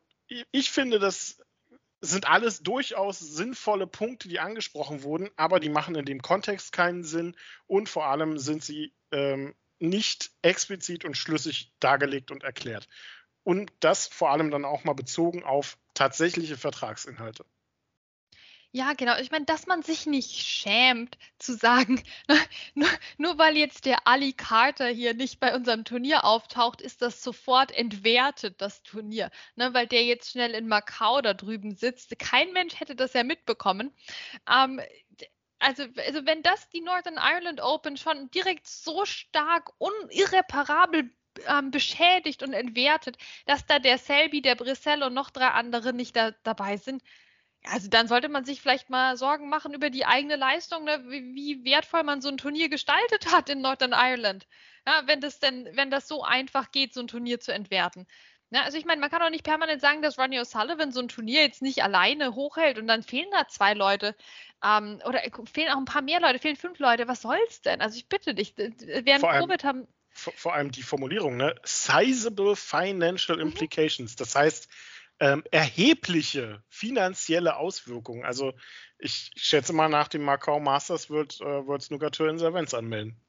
ich 0.52 0.72
finde 0.72 1.00
das 1.00 1.44
sind 2.04 2.28
alles 2.28 2.62
durchaus 2.62 3.20
sinnvolle 3.20 3.88
Punkte, 3.88 4.28
die 4.28 4.40
angesprochen 4.40 5.04
wurden, 5.04 5.30
aber 5.38 5.62
die 5.62 5.70
machen 5.70 5.96
in 5.96 6.06
dem 6.06 6.22
Kontext 6.22 6.74
keinen 6.74 7.04
Sinn 7.06 7.36
und 7.66 7.88
vor 7.88 8.08
allem 8.08 8.38
sind 8.38 8.62
sie 8.62 8.94
ähm, 9.12 9.56
nicht 9.80 10.32
explizit 10.42 11.06
und 11.06 11.16
schlüssig 11.18 11.72
dargelegt 11.80 12.30
und 12.30 12.44
erklärt. 12.44 12.90
Und 13.44 13.72
das 13.80 14.08
vor 14.08 14.32
allem 14.32 14.52
dann 14.52 14.66
auch 14.66 14.84
mal 14.84 14.94
bezogen 14.94 15.44
auf 15.44 15.78
tatsächliche 15.94 16.58
Vertragsinhalte. 16.58 17.46
Ja, 18.76 18.94
genau. 18.94 19.16
Ich 19.20 19.30
meine, 19.30 19.46
dass 19.46 19.68
man 19.68 19.84
sich 19.84 20.08
nicht 20.08 20.32
schämt 20.32 21.20
zu 21.38 21.54
sagen, 21.56 22.02
nur, 22.74 22.88
nur 23.18 23.38
weil 23.38 23.56
jetzt 23.56 23.86
der 23.86 24.08
Ali 24.08 24.34
Carter 24.34 24.88
hier 24.88 25.14
nicht 25.14 25.40
bei 25.40 25.54
unserem 25.56 25.86
Turnier 25.86 26.24
auftaucht, 26.26 26.82
ist 26.82 27.04
das 27.04 27.22
sofort 27.22 27.72
entwertet, 27.72 28.62
das 28.62 28.82
Turnier. 28.82 29.30
Ne, 29.56 29.76
weil 29.76 29.86
der 29.86 30.04
jetzt 30.04 30.32
schnell 30.32 30.56
in 30.56 30.68
Macau 30.68 31.22
da 31.22 31.36
drüben 31.36 31.76
sitzt. 31.76 32.18
Kein 32.18 32.52
Mensch 32.54 32.80
hätte 32.80 32.96
das 32.96 33.14
ja 33.14 33.24
mitbekommen. 33.24 33.94
Ähm, 34.50 34.82
also, 35.60 35.84
also 36.08 36.26
wenn 36.26 36.42
das 36.44 36.68
die 36.70 36.82
Northern 36.82 37.18
Ireland 37.18 37.62
Open 37.62 37.96
schon 37.96 38.32
direkt 38.32 38.68
so 38.68 39.06
stark 39.06 39.72
unirreparabel 39.78 41.12
ähm, 41.48 41.72
beschädigt 41.72 42.44
und 42.44 42.54
entwertet, 42.54 43.18
dass 43.46 43.66
da 43.68 43.80
der 43.80 43.98
Selby, 44.00 44.42
der 44.42 44.56
Brissell 44.56 45.04
und 45.04 45.14
noch 45.14 45.30
drei 45.30 45.50
andere 45.50 45.94
nicht 45.94 46.16
da, 46.16 46.32
dabei 46.44 46.78
sind, 46.78 47.04
also 47.66 47.90
dann 47.90 48.08
sollte 48.08 48.30
man 48.30 48.46
sich 48.46 48.62
vielleicht 48.62 48.90
mal 48.90 49.18
Sorgen 49.18 49.50
machen 49.50 49.74
über 49.74 49.90
die 49.90 50.06
eigene 50.06 50.36
Leistung, 50.36 50.84
ne? 50.84 51.04
wie, 51.08 51.36
wie, 51.36 51.66
wertvoll 51.66 52.04
man 52.04 52.22
so 52.22 52.30
ein 52.30 52.38
Turnier 52.38 52.70
gestaltet 52.70 53.32
hat 53.32 53.50
in 53.50 53.62
Northern 53.62 53.94
Ireland. 53.94 54.48
Ja, 54.86 55.04
wenn 55.06 55.22
das 55.22 55.40
denn, 55.40 55.70
wenn 55.74 55.90
das 55.90 56.08
so 56.08 56.24
einfach 56.24 56.72
geht, 56.72 56.94
so 56.94 57.00
ein 57.00 57.08
Turnier 57.08 57.40
zu 57.40 57.54
entwerten. 57.54 58.06
Ja, 58.54 58.62
also 58.64 58.78
ich 58.78 58.86
meine, 58.86 59.02
man 59.02 59.10
kann 59.10 59.22
auch 59.22 59.32
nicht 59.32 59.44
permanent 59.46 59.82
sagen, 59.82 60.04
dass 60.04 60.20
Ronnie 60.20 60.40
O'Sullivan 60.40 60.92
so 60.92 61.00
ein 61.00 61.08
Turnier 61.08 61.42
jetzt 61.42 61.62
nicht 61.64 61.82
alleine 61.82 62.36
hochhält 62.36 62.78
und 62.78 62.86
dann 62.86 63.02
fehlen 63.02 63.30
da 63.32 63.48
zwei 63.48 63.74
Leute. 63.74 64.16
Ähm, 64.64 65.02
oder 65.06 65.22
fehlen 65.52 65.72
auch 65.72 65.78
ein 65.78 65.86
paar 65.86 66.04
mehr 66.04 66.20
Leute, 66.20 66.38
fehlen 66.38 66.56
fünf 66.56 66.78
Leute. 66.78 67.08
Was 67.08 67.22
soll's 67.22 67.62
denn? 67.62 67.82
Also 67.82 67.98
ich 67.98 68.08
bitte 68.08 68.36
dich, 68.36 68.54
während 68.56 69.22
Vor 69.22 69.32
allem- 69.32 69.42
Covid 69.42 69.64
haben. 69.64 69.88
vor, 70.12 70.34
vor 70.34 70.54
allem 70.54 70.70
die 70.70 70.84
Formulierung, 70.84 71.38
ne? 71.38 71.56
Sizable 71.64 72.56
Financial 72.56 73.40
Implications. 73.40 74.16
Das 74.16 74.36
heißt, 74.36 74.70
ähm, 75.20 75.44
erhebliche 75.52 76.64
finanzielle 76.70 77.58
Auswirkungen. 77.58 78.26
Also 78.26 78.54
ich 78.98 79.32
schätze 79.36 79.74
mal, 79.74 79.90
nach 79.90 80.08
dem 80.08 80.24
Macau 80.24 80.60
Masters 80.60 81.10
wird, 81.10 81.40
äh, 81.42 81.68
wird 81.68 81.84
Snooker 81.84 82.12
Insolvenz 82.28 82.74
anmelden. 82.74 83.20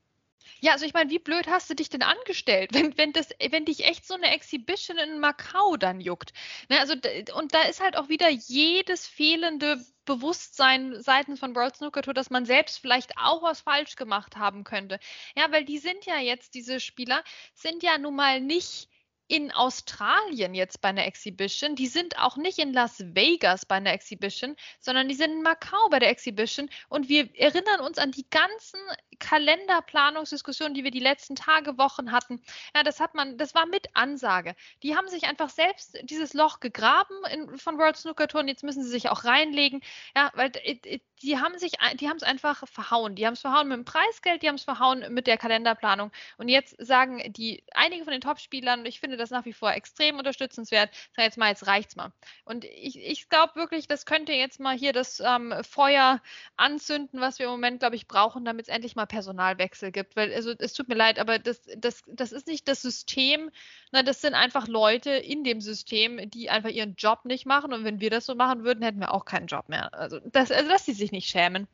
Ja, 0.61 0.73
also 0.73 0.87
ich 0.87 0.95
meine, 0.95 1.11
wie 1.11 1.19
blöd 1.19 1.47
hast 1.47 1.69
du 1.69 1.75
dich 1.75 1.89
denn 1.91 2.03
angestellt, 2.03 2.71
wenn, 2.73 2.97
wenn, 2.97 3.13
das, 3.13 3.29
wenn 3.51 3.65
dich 3.65 3.85
echt 3.85 4.07
so 4.07 4.15
eine 4.15 4.35
Exhibition 4.35 4.97
in 4.99 5.19
Macau 5.19 5.77
dann 5.77 6.01
juckt? 6.01 6.33
Ne, 6.69 6.81
also, 6.81 6.95
und 7.35 7.55
da 7.55 7.63
ist 7.63 7.83
halt 7.83 7.97
auch 7.97 8.09
wieder 8.09 8.29
jedes 8.31 9.07
fehlende 9.07 9.85
Bewusstsein 10.05 11.03
seitens 11.03 11.41
von 11.41 11.55
World 11.55 11.77
Snooker 11.77 12.03
Tour, 12.03 12.15
dass 12.15 12.31
man 12.31 12.47
selbst 12.47 12.79
vielleicht 12.79 13.13
auch 13.19 13.43
was 13.43 13.61
falsch 13.61 13.97
gemacht 13.97 14.37
haben 14.37 14.65
könnte. 14.65 14.99
Ja, 15.37 15.51
weil 15.51 15.65
die 15.65 15.79
sind 15.79 16.07
ja 16.07 16.19
jetzt, 16.19 16.55
diese 16.55 16.81
Spieler, 16.81 17.23
sind 17.55 17.83
ja 17.83 17.99
nun 17.99 18.17
mal 18.17 18.41
nicht 18.41 18.89
in 19.27 19.53
Australien 19.53 20.55
jetzt 20.55 20.81
bei 20.81 20.91
einer 20.91 21.07
Exhibition, 21.07 21.77
die 21.77 21.87
sind 21.87 22.19
auch 22.19 22.37
nicht 22.37 22.59
in 22.59 22.73
Las 22.73 23.03
Vegas 23.15 23.65
bei 23.65 23.77
einer 23.77 23.93
Exhibition, 23.93 24.55
sondern 24.81 25.09
die 25.09 25.15
sind 25.15 25.33
in 25.33 25.43
Macau 25.43 25.89
bei 25.91 25.99
der 25.99 26.11
Exhibition 26.11 26.69
und 26.89 27.09
wir 27.09 27.35
erinnern 27.35 27.81
uns 27.81 27.99
an 27.99 28.11
die 28.11 28.29
ganzen 28.29 28.79
Kalenderplanungsdiskussionen, 29.19 30.75
die 30.75 30.85
wir 30.85 30.91
die 30.91 31.01
letzten 31.01 31.37
Tage, 31.37 31.79
Wochen 31.79 32.13
hatten. 32.13 32.43
Ja, 32.75 32.83
das 32.83 33.01
hat 33.01 33.15
man, 33.15 33.39
das 33.39 33.55
war 33.55 33.67
mit 33.67 33.89
Ansage. 33.95 34.55
Die 34.83 34.97
haben 34.97 35.09
sich 35.09 35.25
einfach 35.25 35.49
selbst 35.49 35.99
dieses 36.03 36.35
Loch 36.35 36.61
gegraben 36.61 37.15
in, 37.33 37.59
von 37.59 37.79
World 37.79 37.97
Snooker 37.97 38.29
Tour 38.29 38.41
und 38.41 38.49
jetzt 38.49 38.63
müssen 38.63 38.83
sie 38.83 38.91
sich 38.91 39.09
auch 39.09 39.25
reinlegen. 39.25 39.81
Ja, 40.15 40.31
weil 40.35 40.51
äh, 40.63 40.79
äh, 40.85 41.01
die 41.23 41.39
haben 41.39 41.59
sich, 41.59 41.73
die 42.01 42.09
haben 42.09 42.17
es 42.17 42.23
einfach 42.23 42.67
verhauen. 42.69 43.15
Die 43.15 43.27
haben 43.27 43.35
es 43.35 43.41
verhauen 43.41 43.69
mit 43.69 43.77
dem 43.77 43.85
Preisgeld, 43.85 44.43
die 44.43 44.49
haben 44.49 44.57
es 44.57 44.65
verhauen 44.65 45.05
mit 45.11 45.27
der 45.27 45.39
Kalenderplanung. 45.39 46.11
Und 46.37 46.49
jetzt 46.49 46.77
sagen 46.85 47.23
die, 47.33 47.63
einige 47.73 48.05
von 48.05 48.13
den 48.13 48.21
Topspielern, 48.21 48.81
und 48.81 48.87
ich 48.87 49.01
finde 49.01 49.17
das 49.17 49.31
nach 49.31 49.45
wie 49.45 49.53
vor 49.53 49.73
extrem 49.73 50.19
unterstützenswert, 50.19 50.91
sagen 51.15 51.27
jetzt 51.27 51.39
mal, 51.39 51.49
jetzt 51.49 51.67
reicht's 51.67 51.97
mal. 51.97 52.13
Und 52.45 52.65
ich, 52.65 52.99
ich 52.99 53.29
glaube 53.29 53.55
wirklich, 53.55 53.89
das 53.89 54.07
könnte 54.07 54.33
jetzt 54.33 54.61
mal 54.61 54.77
hier 54.77 54.93
das 54.93 55.21
ähm, 55.21 55.55
Feuer 55.63 56.21
anzünden, 56.57 57.21
was 57.21 57.39
wir 57.39 57.47
im 57.47 57.53
Moment, 57.53 57.81
glaube 57.81 57.97
ich, 57.97 58.07
brauchen, 58.07 58.45
damit 58.45 58.69
es 58.69 58.75
endlich 58.75 58.97
mal 58.97 59.07
Personalwechsel 59.07 59.93
gibt. 59.93 60.17
Weil, 60.17 60.33
also 60.35 60.53
es 60.59 60.75
tut 60.75 60.89
mir 60.89 60.97
leid, 60.97 61.19
aber 61.19 61.39
das, 61.39 61.63
das, 61.77 62.03
das 62.07 62.33
ist 62.33 62.47
nicht 62.47 62.69
das 62.69 62.83
System, 62.83 63.51
na, 63.93 64.03
das 64.03 64.21
sind 64.21 64.35
einfach 64.35 64.67
Leute 64.67 65.11
in 65.11 65.45
dem 65.45 65.61
System, 65.61 66.29
die 66.29 66.51
einfach 66.51 66.71
ihren 66.71 66.97
Job 66.97 67.25
nicht 67.25 67.47
machen. 67.47 67.73
Und 67.73 67.85
wenn 67.85 68.01
wir 68.01 68.11
das 68.11 68.27
so 68.27 68.35
machen 68.35 68.65
würden, 68.65 68.83
hätten 68.83 68.99
wir 68.99 69.15
auch 69.15 69.25
keinen 69.25 69.47
Job 69.47 69.69
mehr. 69.69 69.95
Also, 69.95 70.19
das, 70.25 70.51
also 70.51 70.69
dass 70.69 70.85
die 70.85 70.93
sich 70.93 71.13
nicht 71.15 71.31
schämen. 71.31 71.67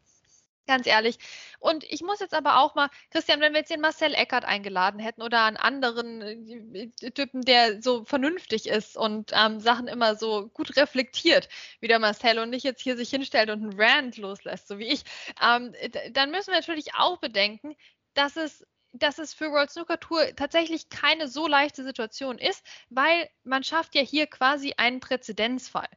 Ganz 0.66 0.86
ehrlich. 0.86 1.18
Und 1.58 1.82
ich 1.82 2.00
muss 2.00 2.20
jetzt 2.20 2.34
aber 2.34 2.58
auch 2.60 2.76
mal, 2.76 2.90
Christian, 3.10 3.40
wenn 3.40 3.52
wir 3.52 3.60
jetzt 3.60 3.72
den 3.72 3.80
Marcel 3.80 4.14
Eckert 4.14 4.44
eingeladen 4.44 5.00
hätten 5.00 5.20
oder 5.22 5.42
einen 5.44 5.56
anderen 5.56 6.22
äh, 6.22 6.90
Typen, 7.10 7.42
der 7.42 7.82
so 7.82 8.04
vernünftig 8.04 8.68
ist 8.68 8.96
und 8.96 9.32
ähm, 9.34 9.58
Sachen 9.58 9.88
immer 9.88 10.14
so 10.14 10.48
gut 10.48 10.76
reflektiert, 10.76 11.48
wie 11.80 11.88
der 11.88 11.98
Marcel 11.98 12.38
und 12.38 12.50
nicht 12.50 12.62
jetzt 12.62 12.82
hier 12.82 12.96
sich 12.96 13.10
hinstellt 13.10 13.50
und 13.50 13.62
einen 13.62 13.80
Rant 13.80 14.16
loslässt, 14.18 14.68
so 14.68 14.78
wie 14.78 14.86
ich, 14.86 15.02
ähm, 15.42 15.72
d- 15.72 16.10
dann 16.12 16.30
müssen 16.30 16.52
wir 16.52 16.60
natürlich 16.60 16.94
auch 16.94 17.18
bedenken, 17.18 17.74
dass 18.14 18.36
es 18.36 18.64
dass 18.92 19.18
es 19.18 19.34
für 19.34 19.50
World 19.52 19.70
Snooker 19.70 20.00
Tour 20.00 20.34
tatsächlich 20.36 20.88
keine 20.88 21.28
so 21.28 21.46
leichte 21.46 21.84
Situation 21.84 22.38
ist, 22.38 22.64
weil 22.90 23.28
man 23.44 23.62
schafft 23.64 23.94
ja 23.94 24.02
hier 24.02 24.26
quasi 24.26 24.74
einen 24.76 25.00
Präzedenzfall. 25.00 25.88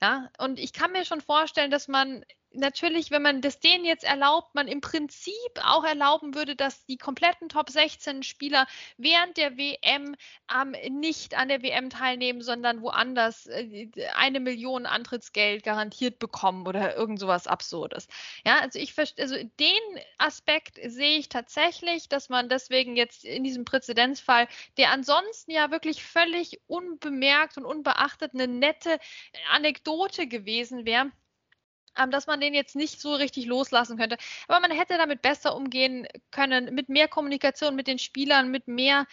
Ja, 0.00 0.30
und 0.38 0.58
ich 0.58 0.72
kann 0.72 0.92
mir 0.92 1.04
schon 1.04 1.20
vorstellen, 1.20 1.70
dass 1.70 1.88
man 1.88 2.24
natürlich, 2.52 3.10
wenn 3.10 3.22
man 3.22 3.40
das 3.40 3.60
denen 3.60 3.84
jetzt 3.84 4.04
erlaubt, 4.04 4.54
man 4.54 4.68
im 4.68 4.80
Prinzip 4.80 5.34
auch 5.62 5.84
erlauben 5.84 6.34
würde, 6.34 6.56
dass 6.56 6.84
die 6.86 6.96
kompletten 6.96 7.48
Top 7.48 7.70
16 7.70 8.22
Spieler 8.22 8.66
während 8.96 9.36
der 9.36 9.56
WM 9.56 10.16
ähm, 10.54 10.74
nicht 10.98 11.34
an 11.36 11.48
der 11.48 11.62
WM 11.62 11.90
teilnehmen, 11.90 12.42
sondern 12.42 12.82
woanders 12.82 13.46
äh, 13.46 13.88
eine 14.14 14.40
Million 14.40 14.86
Antrittsgeld 14.86 15.62
garantiert 15.62 16.18
bekommen 16.18 16.66
oder 16.66 16.96
irgend 16.96 17.20
sowas 17.20 17.46
Absurdes. 17.46 18.08
Ja, 18.44 18.60
also 18.60 18.78
ich 18.78 18.94
verstehe, 18.94 19.24
also 19.24 19.36
den 19.60 20.02
Aspekt 20.18 20.78
sehe 20.84 21.18
ich 21.18 21.28
tatsächlich, 21.28 22.08
dass 22.08 22.28
man 22.28 22.48
deswegen 22.48 22.96
jetzt 22.96 23.24
in 23.24 23.44
diesem 23.44 23.64
Präzedenzfall, 23.64 24.48
der 24.76 24.90
ansonsten 24.90 25.50
ja 25.50 25.70
wirklich 25.70 26.02
völlig 26.02 26.60
unbemerkt 26.66 27.56
und 27.56 27.64
unbeachtet 27.64 28.34
eine 28.34 28.48
nette 28.48 28.98
Anekdote 29.50 30.26
gewesen 30.26 30.84
wäre, 30.84 31.10
dass 32.10 32.26
man 32.26 32.40
den 32.40 32.54
jetzt 32.54 32.76
nicht 32.76 33.00
so 33.00 33.14
richtig 33.14 33.46
loslassen 33.46 33.98
könnte. 33.98 34.16
Aber 34.46 34.60
man 34.60 34.70
hätte 34.70 34.96
damit 34.96 35.22
besser 35.22 35.54
umgehen 35.56 36.06
können, 36.30 36.74
mit 36.74 36.88
mehr 36.88 37.08
Kommunikation 37.08 37.76
mit 37.76 37.86
den 37.86 37.98
Spielern, 37.98 38.50
mit 38.50 38.68
mehr 38.68 39.06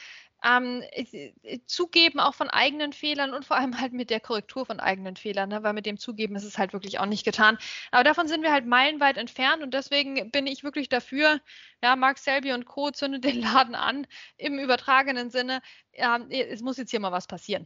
ähm, 0.46 0.84
äh, 0.92 1.34
äh, 1.44 1.60
Zugeben 1.66 2.20
auch 2.20 2.36
von 2.36 2.50
eigenen 2.50 2.94
Fehlern 2.94 3.34
und 3.34 3.46
vor 3.46 3.58
allem 3.58 3.80
halt 3.80 3.94
mit 3.94 4.10
der 4.10 4.20
Korrektur 4.20 4.66
von 4.66 4.80
eigenen 4.80 5.16
Fehlern, 5.16 5.50
ne? 5.50 5.64
weil 5.64 5.74
mit 5.74 5.86
dem 5.86 5.98
Zugeben 5.98 6.36
ist 6.36 6.44
es 6.44 6.58
halt 6.58 6.74
wirklich 6.74 7.00
auch 7.00 7.06
nicht 7.06 7.26
getan. 7.26 7.58
Aber 7.92 8.04
davon 8.04 8.28
sind 8.28 8.44
wir 8.44 8.52
halt 8.52 8.66
meilenweit 8.66 9.18
entfernt 9.18 9.64
und 9.64 9.74
deswegen 9.74 10.32
bin 10.32 10.46
ich 10.46 10.64
wirklich 10.64 10.90
dafür, 10.90 11.42
ja, 11.82 11.96
Mark 11.96 12.20
Selby 12.20 12.54
und 12.54 12.66
Co. 12.66 12.92
zündet 12.92 13.24
den 13.24 13.42
Laden 13.42 13.76
an, 13.76 14.08
im 14.38 14.60
übertragenen 14.60 15.32
Sinne. 15.32 15.62
Ja, 15.94 16.20
es 16.30 16.62
muss 16.62 16.78
jetzt 16.78 16.92
hier 16.92 17.00
mal 17.00 17.12
was 17.12 17.28
passieren. 17.28 17.66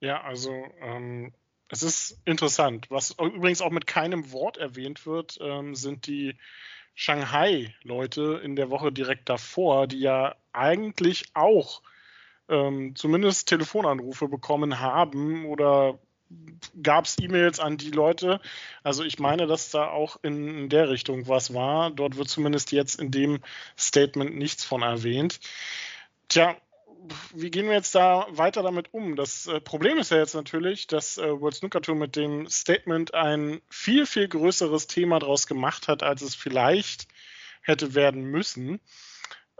Ja, 0.00 0.22
also 0.22 0.50
ähm, 0.80 1.32
es 1.72 1.82
ist 1.82 2.18
interessant. 2.26 2.90
Was 2.90 3.12
übrigens 3.18 3.62
auch 3.62 3.70
mit 3.70 3.86
keinem 3.86 4.30
Wort 4.30 4.58
erwähnt 4.58 5.06
wird, 5.06 5.38
ähm, 5.40 5.74
sind 5.74 6.06
die 6.06 6.36
Shanghai-Leute 6.94 8.42
in 8.44 8.56
der 8.56 8.68
Woche 8.68 8.92
direkt 8.92 9.30
davor, 9.30 9.86
die 9.86 10.00
ja 10.00 10.36
eigentlich 10.52 11.24
auch 11.32 11.80
ähm, 12.50 12.94
zumindest 12.94 13.48
Telefonanrufe 13.48 14.28
bekommen 14.28 14.80
haben 14.80 15.46
oder 15.46 15.98
gab 16.82 17.06
es 17.06 17.18
E-Mails 17.18 17.58
an 17.58 17.78
die 17.78 17.90
Leute. 17.90 18.40
Also 18.82 19.02
ich 19.02 19.18
meine, 19.18 19.46
dass 19.46 19.70
da 19.70 19.88
auch 19.88 20.18
in 20.22 20.68
der 20.68 20.90
Richtung 20.90 21.26
was 21.26 21.54
war. 21.54 21.90
Dort 21.90 22.18
wird 22.18 22.28
zumindest 22.28 22.72
jetzt 22.72 23.00
in 23.00 23.10
dem 23.10 23.40
Statement 23.78 24.36
nichts 24.36 24.62
von 24.62 24.82
erwähnt. 24.82 25.40
Tja, 26.28 26.56
wie 27.34 27.50
gehen 27.50 27.66
wir 27.66 27.74
jetzt 27.74 27.94
da 27.94 28.26
weiter 28.30 28.62
damit 28.62 28.92
um? 28.92 29.16
Das 29.16 29.46
äh, 29.46 29.60
Problem 29.60 29.98
ist 29.98 30.10
ja 30.10 30.18
jetzt 30.18 30.34
natürlich, 30.34 30.86
dass 30.86 31.18
äh, 31.18 31.40
World 31.40 31.54
Snooker 31.54 31.82
Tour 31.82 31.94
mit 31.94 32.16
dem 32.16 32.48
Statement 32.48 33.14
ein 33.14 33.60
viel, 33.68 34.06
viel 34.06 34.28
größeres 34.28 34.86
Thema 34.86 35.18
daraus 35.18 35.46
gemacht 35.46 35.88
hat, 35.88 36.02
als 36.02 36.22
es 36.22 36.34
vielleicht 36.34 37.08
hätte 37.62 37.94
werden 37.94 38.24
müssen. 38.24 38.80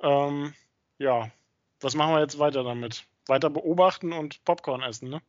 Ähm, 0.02 0.54
ja, 0.98 1.30
was 1.80 1.94
machen 1.94 2.14
wir 2.14 2.20
jetzt 2.20 2.38
weiter 2.38 2.64
damit? 2.64 3.04
Weiter 3.26 3.50
beobachten 3.50 4.12
und 4.12 4.44
Popcorn 4.44 4.82
essen, 4.82 5.08
ne? 5.08 5.22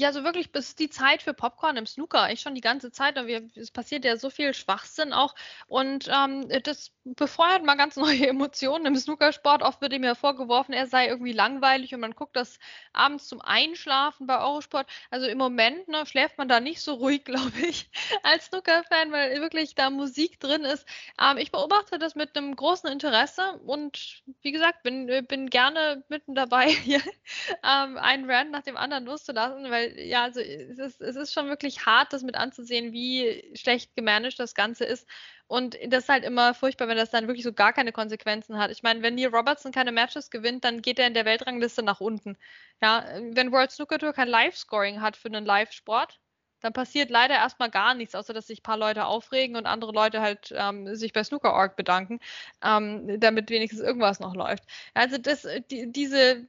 Ja, 0.00 0.12
so 0.12 0.22
wirklich, 0.22 0.52
bis 0.52 0.76
die 0.76 0.90
Zeit 0.90 1.22
für 1.22 1.34
Popcorn 1.34 1.76
im 1.76 1.84
Snooker, 1.84 2.22
eigentlich 2.22 2.40
schon 2.40 2.54
die 2.54 2.60
ganze 2.60 2.92
Zeit. 2.92 3.18
Und 3.18 3.26
wir, 3.26 3.50
es 3.56 3.72
passiert 3.72 4.04
ja 4.04 4.16
so 4.16 4.30
viel 4.30 4.54
Schwachsinn 4.54 5.12
auch. 5.12 5.34
Und 5.66 6.08
ähm, 6.08 6.48
das 6.62 6.92
befeuert 7.02 7.64
mal 7.64 7.74
ganz 7.74 7.96
neue 7.96 8.28
Emotionen 8.28 8.86
im 8.86 8.94
Snookersport. 8.94 9.60
Oft 9.62 9.80
wird 9.80 9.92
ihm 9.92 10.04
ja 10.04 10.14
vorgeworfen, 10.14 10.72
er 10.72 10.86
sei 10.86 11.08
irgendwie 11.08 11.32
langweilig 11.32 11.94
und 11.94 12.00
man 12.00 12.14
guckt 12.14 12.36
das 12.36 12.60
abends 12.92 13.26
zum 13.26 13.40
Einschlafen 13.40 14.28
bei 14.28 14.38
Eurosport. 14.38 14.88
Also 15.10 15.26
im 15.26 15.38
Moment 15.38 15.88
ne, 15.88 16.06
schläft 16.06 16.38
man 16.38 16.46
da 16.46 16.60
nicht 16.60 16.80
so 16.80 16.94
ruhig, 16.94 17.24
glaube 17.24 17.58
ich, 17.60 17.90
als 18.22 18.46
Snooker-Fan, 18.46 19.10
weil 19.10 19.40
wirklich 19.40 19.74
da 19.74 19.90
Musik 19.90 20.38
drin 20.38 20.62
ist. 20.62 20.86
Ähm, 21.20 21.38
ich 21.38 21.50
beobachte 21.50 21.98
das 21.98 22.14
mit 22.14 22.36
einem 22.36 22.54
großen 22.54 22.88
Interesse 22.88 23.58
und 23.66 24.22
wie 24.42 24.52
gesagt, 24.52 24.84
bin, 24.84 25.26
bin 25.26 25.50
gerne 25.50 26.04
mitten 26.08 26.36
dabei, 26.36 26.68
hier 26.68 27.00
ähm, 27.64 27.98
einen 27.98 28.30
Rand 28.30 28.52
nach 28.52 28.62
dem 28.62 28.76
anderen 28.76 29.04
loszulassen, 29.04 29.68
weil 29.72 29.87
ja, 29.96 30.24
also 30.24 30.40
es 30.40 30.78
ist, 30.78 31.00
es 31.00 31.16
ist 31.16 31.32
schon 31.32 31.48
wirklich 31.48 31.86
hart, 31.86 32.12
das 32.12 32.22
mit 32.22 32.36
anzusehen, 32.36 32.92
wie 32.92 33.52
schlecht 33.54 33.94
gemanagt 33.96 34.38
das 34.38 34.54
Ganze 34.54 34.84
ist. 34.84 35.06
Und 35.46 35.76
das 35.86 36.04
ist 36.04 36.08
halt 36.08 36.24
immer 36.24 36.54
furchtbar, 36.54 36.88
wenn 36.88 36.96
das 36.96 37.10
dann 37.10 37.26
wirklich 37.26 37.44
so 37.44 37.52
gar 37.52 37.72
keine 37.72 37.92
Konsequenzen 37.92 38.58
hat. 38.58 38.70
Ich 38.70 38.82
meine, 38.82 39.02
wenn 39.02 39.14
Neil 39.14 39.28
Robertson 39.28 39.72
keine 39.72 39.92
Matches 39.92 40.30
gewinnt, 40.30 40.64
dann 40.64 40.82
geht 40.82 40.98
er 40.98 41.06
in 41.06 41.14
der 41.14 41.24
Weltrangliste 41.24 41.82
nach 41.82 42.00
unten. 42.00 42.36
Ja, 42.82 43.04
wenn 43.32 43.52
World 43.52 43.70
Snooker 43.70 43.98
Tour 43.98 44.12
kein 44.12 44.28
Live-Scoring 44.28 45.00
hat 45.00 45.16
für 45.16 45.28
einen 45.28 45.46
Live-Sport, 45.46 46.20
dann 46.60 46.72
passiert 46.72 47.10
leider 47.10 47.34
erstmal 47.34 47.70
gar 47.70 47.94
nichts, 47.94 48.14
außer 48.14 48.32
dass 48.32 48.46
sich 48.46 48.60
ein 48.60 48.62
paar 48.62 48.76
Leute 48.76 49.06
aufregen 49.06 49.56
und 49.56 49.66
andere 49.66 49.92
Leute 49.92 50.20
halt 50.20 50.52
ähm, 50.56 50.94
sich 50.94 51.12
bei 51.12 51.22
Snooker.org 51.24 51.76
bedanken, 51.76 52.20
ähm, 52.62 53.20
damit 53.20 53.50
wenigstens 53.50 53.80
irgendwas 53.80 54.20
noch 54.20 54.34
läuft. 54.34 54.64
Also 54.94 55.18
das, 55.18 55.46
die, 55.70 55.90
diese, 55.92 56.46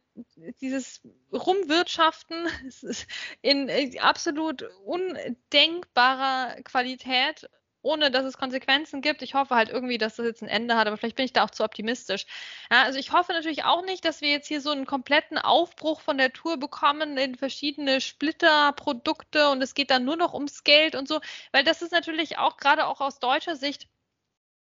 dieses 0.61 1.01
Rumwirtschaften 1.31 2.47
in 3.41 3.69
absolut 3.99 4.63
undenkbarer 4.85 6.61
Qualität 6.63 7.49
ohne 7.81 8.11
dass 8.11 8.25
es 8.25 8.37
Konsequenzen 8.37 9.01
gibt. 9.01 9.21
Ich 9.21 9.33
hoffe 9.33 9.55
halt 9.55 9.69
irgendwie, 9.69 9.97
dass 9.97 10.15
das 10.17 10.25
jetzt 10.25 10.41
ein 10.41 10.49
Ende 10.49 10.75
hat, 10.75 10.87
aber 10.87 10.97
vielleicht 10.97 11.15
bin 11.15 11.25
ich 11.25 11.33
da 11.33 11.43
auch 11.45 11.49
zu 11.49 11.63
optimistisch. 11.63 12.25
Ja, 12.71 12.83
also 12.83 12.99
ich 12.99 13.11
hoffe 13.11 13.31
natürlich 13.33 13.63
auch 13.63 13.83
nicht, 13.83 14.05
dass 14.05 14.21
wir 14.21 14.29
jetzt 14.29 14.47
hier 14.47 14.61
so 14.61 14.71
einen 14.71 14.85
kompletten 14.85 15.37
Aufbruch 15.37 16.01
von 16.01 16.17
der 16.17 16.33
Tour 16.33 16.57
bekommen 16.57 17.17
in 17.17 17.35
verschiedene 17.35 18.01
Splitterprodukte 18.01 19.49
und 19.49 19.61
es 19.61 19.73
geht 19.73 19.91
dann 19.91 20.05
nur 20.05 20.17
noch 20.17 20.33
ums 20.33 20.63
Geld 20.63 20.95
und 20.95 21.07
so, 21.07 21.19
weil 21.51 21.63
das 21.63 21.81
ist 21.81 21.91
natürlich 21.91 22.37
auch 22.37 22.57
gerade 22.57 22.87
auch 22.87 23.01
aus 23.01 23.19
deutscher 23.19 23.55
Sicht 23.55 23.87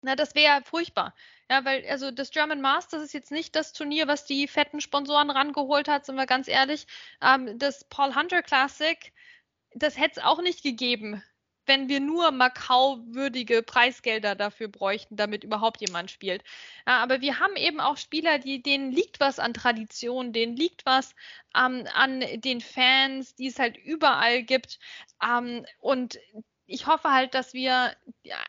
na, 0.02 0.14
das 0.14 0.34
wäre 0.34 0.62
furchtbar. 0.62 1.14
Ja, 1.50 1.64
weil, 1.64 1.84
also 1.88 2.10
das 2.10 2.30
German 2.30 2.60
Masters 2.60 3.02
ist 3.02 3.12
jetzt 3.12 3.32
nicht 3.32 3.56
das 3.56 3.72
Turnier, 3.72 4.06
was 4.06 4.24
die 4.24 4.46
fetten 4.48 4.80
Sponsoren 4.80 5.30
rangeholt 5.30 5.88
hat, 5.88 6.06
sind 6.06 6.16
wir 6.16 6.26
ganz 6.26 6.48
ehrlich. 6.48 6.86
Ähm, 7.20 7.58
das 7.58 7.84
Paul 7.84 8.14
Hunter 8.14 8.42
Classic, 8.42 9.12
das 9.74 9.98
hätte 9.98 10.20
es 10.20 10.24
auch 10.24 10.40
nicht 10.42 10.62
gegeben, 10.62 11.22
wenn 11.66 11.88
wir 11.88 12.00
nur 12.00 12.30
Macau-würdige 12.30 13.62
Preisgelder 13.62 14.34
dafür 14.34 14.68
bräuchten, 14.68 15.16
damit 15.16 15.44
überhaupt 15.44 15.80
jemand 15.80 16.10
spielt. 16.10 16.42
Ja, 16.86 17.02
aber 17.02 17.20
wir 17.20 17.38
haben 17.40 17.56
eben 17.56 17.80
auch 17.80 17.96
Spieler, 17.96 18.38
die, 18.38 18.62
denen 18.62 18.92
liegt 18.92 19.20
was 19.20 19.38
an 19.38 19.54
Tradition, 19.54 20.32
denen 20.32 20.56
liegt 20.56 20.86
was 20.86 21.14
ähm, 21.56 21.86
an 21.94 22.20
den 22.36 22.60
Fans, 22.60 23.34
die 23.34 23.48
es 23.48 23.58
halt 23.58 23.76
überall 23.76 24.42
gibt. 24.42 24.78
Ähm, 25.22 25.64
und 25.80 26.18
ich 26.66 26.86
hoffe 26.86 27.10
halt, 27.12 27.34
dass 27.34 27.54
wir 27.54 27.96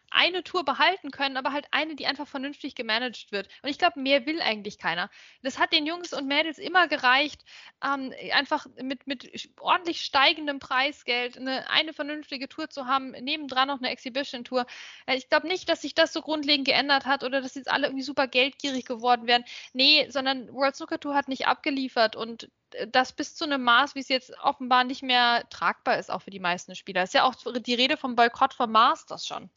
eine 0.09 0.43
Tour 0.43 0.65
behalten 0.65 1.12
können, 1.12 1.38
aber 1.38 1.51
halt 1.51 1.67
eine, 1.71 1.95
die 1.95 2.07
einfach 2.07 2.27
vernünftig 2.27 2.74
gemanagt 2.75 3.31
wird. 3.31 3.47
Und 3.62 3.69
ich 3.69 3.77
glaube, 3.77 4.00
mehr 4.00 4.25
will 4.25 4.41
eigentlich 4.41 4.79
keiner. 4.79 5.09
Das 5.43 5.59
hat 5.59 5.71
den 5.71 5.86
Jungs 5.86 6.13
und 6.13 6.27
Mädels 6.27 6.57
immer 6.57 6.88
gereicht, 6.88 7.43
ähm, 7.83 8.13
einfach 8.33 8.65
mit, 8.81 9.05
mit 9.05 9.50
ordentlich 9.59 10.01
steigendem 10.01 10.59
Preisgeld 10.59 11.38
eine, 11.38 11.69
eine 11.69 11.93
vernünftige 11.93 12.50
Tour 12.50 12.69
zu 12.69 12.88
haben, 12.88 13.12
nebendran 13.12 13.67
noch 13.67 13.79
eine 13.79 13.89
Exhibition-Tour. 13.89 14.65
Äh, 15.05 15.17
ich 15.17 15.29
glaube 15.29 15.47
nicht, 15.47 15.69
dass 15.69 15.81
sich 15.81 15.93
das 15.93 16.13
so 16.13 16.21
grundlegend 16.21 16.67
geändert 16.67 17.05
hat 17.05 17.24
oder 17.24 17.41
dass 17.41 17.55
jetzt 17.55 17.69
alle 17.69 17.88
irgendwie 17.88 18.03
super 18.03 18.27
geldgierig 18.27 18.86
geworden 18.86 19.27
wären. 19.27 19.43
Nee, 19.74 20.09
sondern 20.09 20.51
World 20.53 20.75
Snooker 20.75 21.00
Tour 21.00 21.15
hat 21.15 21.27
nicht 21.27 21.47
abgeliefert 21.47 22.15
und 22.15 22.50
das 22.89 23.13
bis 23.13 23.36
zu 23.36 23.45
einem 23.45 23.63
Maß, 23.63 23.95
wie 23.95 24.00
es 24.00 24.09
jetzt 24.09 24.33
offenbar 24.41 24.83
nicht 24.83 25.03
mehr 25.03 25.47
tragbar 25.50 25.97
ist, 25.97 26.12
auch 26.12 26.21
für 26.21 26.31
die 26.31 26.39
meisten 26.39 26.75
Spieler. 26.75 27.03
Ist 27.03 27.13
ja 27.13 27.24
auch 27.24 27.36
die 27.36 27.74
Rede 27.74 27.97
vom 27.97 28.15
Boykott 28.15 28.53
vom 28.53 28.71
Masters 28.71 29.25
schon. 29.25 29.50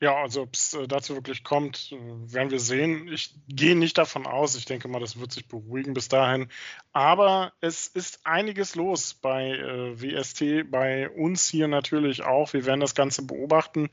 Ja, 0.00 0.16
also 0.16 0.42
ob 0.42 0.54
es 0.54 0.74
äh, 0.74 0.86
dazu 0.88 1.14
wirklich 1.14 1.44
kommt, 1.44 1.92
äh, 1.92 1.96
werden 2.32 2.50
wir 2.50 2.58
sehen. 2.58 3.08
Ich 3.08 3.34
gehe 3.48 3.74
nicht 3.74 3.96
davon 3.96 4.26
aus. 4.26 4.54
Ich 4.56 4.66
denke 4.66 4.88
mal, 4.88 4.98
das 4.98 5.18
wird 5.18 5.32
sich 5.32 5.48
beruhigen 5.48 5.94
bis 5.94 6.08
dahin. 6.08 6.48
Aber 6.92 7.52
es 7.60 7.86
ist 7.86 8.26
einiges 8.26 8.74
los 8.74 9.14
bei 9.14 9.52
äh, 9.52 10.02
WST, 10.02 10.70
bei 10.70 11.08
uns 11.08 11.48
hier 11.48 11.68
natürlich 11.68 12.22
auch. 12.22 12.52
Wir 12.52 12.66
werden 12.66 12.80
das 12.80 12.94
Ganze 12.94 13.24
beobachten 13.24 13.88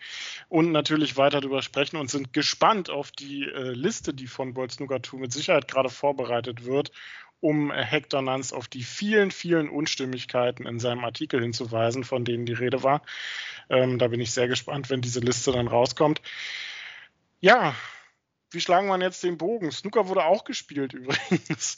und 0.50 0.72
natürlich 0.72 1.18
weiter 1.18 1.40
darüber 1.40 1.62
sprechen 1.62 1.98
und 1.98 2.10
sind 2.10 2.34
gespannt 2.34 2.90
auf 2.90 3.12
die 3.12 3.44
äh, 3.44 3.72
Liste, 3.72 4.14
die 4.14 4.28
von 4.28 4.54
Snooker 4.70 5.02
2 5.02 5.18
mit 5.18 5.32
Sicherheit 5.32 5.70
gerade 5.70 5.90
vorbereitet 5.90 6.66
wird 6.66 6.92
um 7.42 7.72
Hector 7.72 8.22
Nance 8.22 8.56
auf 8.56 8.68
die 8.68 8.84
vielen, 8.84 9.32
vielen 9.32 9.70
Unstimmigkeiten 9.70 10.66
in 10.66 10.80
seinem 10.80 11.04
Artikel 11.04 11.42
hinzuweisen, 11.42 12.04
von 12.04 12.24
denen 12.24 12.46
die 12.46 12.54
Rede 12.54 12.84
war. 12.84 13.02
Ähm, 13.70 13.98
da 14.00 14.08
bin 14.08 14.22
ich 14.22 14.32
sehr 14.32 14.48
gespannt, 14.48 14.90
wenn 14.90 15.02
diese 15.02 15.20
Liste 15.20 15.52
dann 15.52 15.68
rauskommt. 15.68 16.22
Ja, 17.40 17.76
wie 18.52 18.62
schlagen 18.62 18.88
wir 18.88 19.00
jetzt 19.00 19.24
den 19.24 19.38
Bogen? 19.38 19.72
Snooker 19.72 20.08
wurde 20.08 20.26
auch 20.26 20.44
gespielt 20.44 20.94
übrigens. 20.94 21.78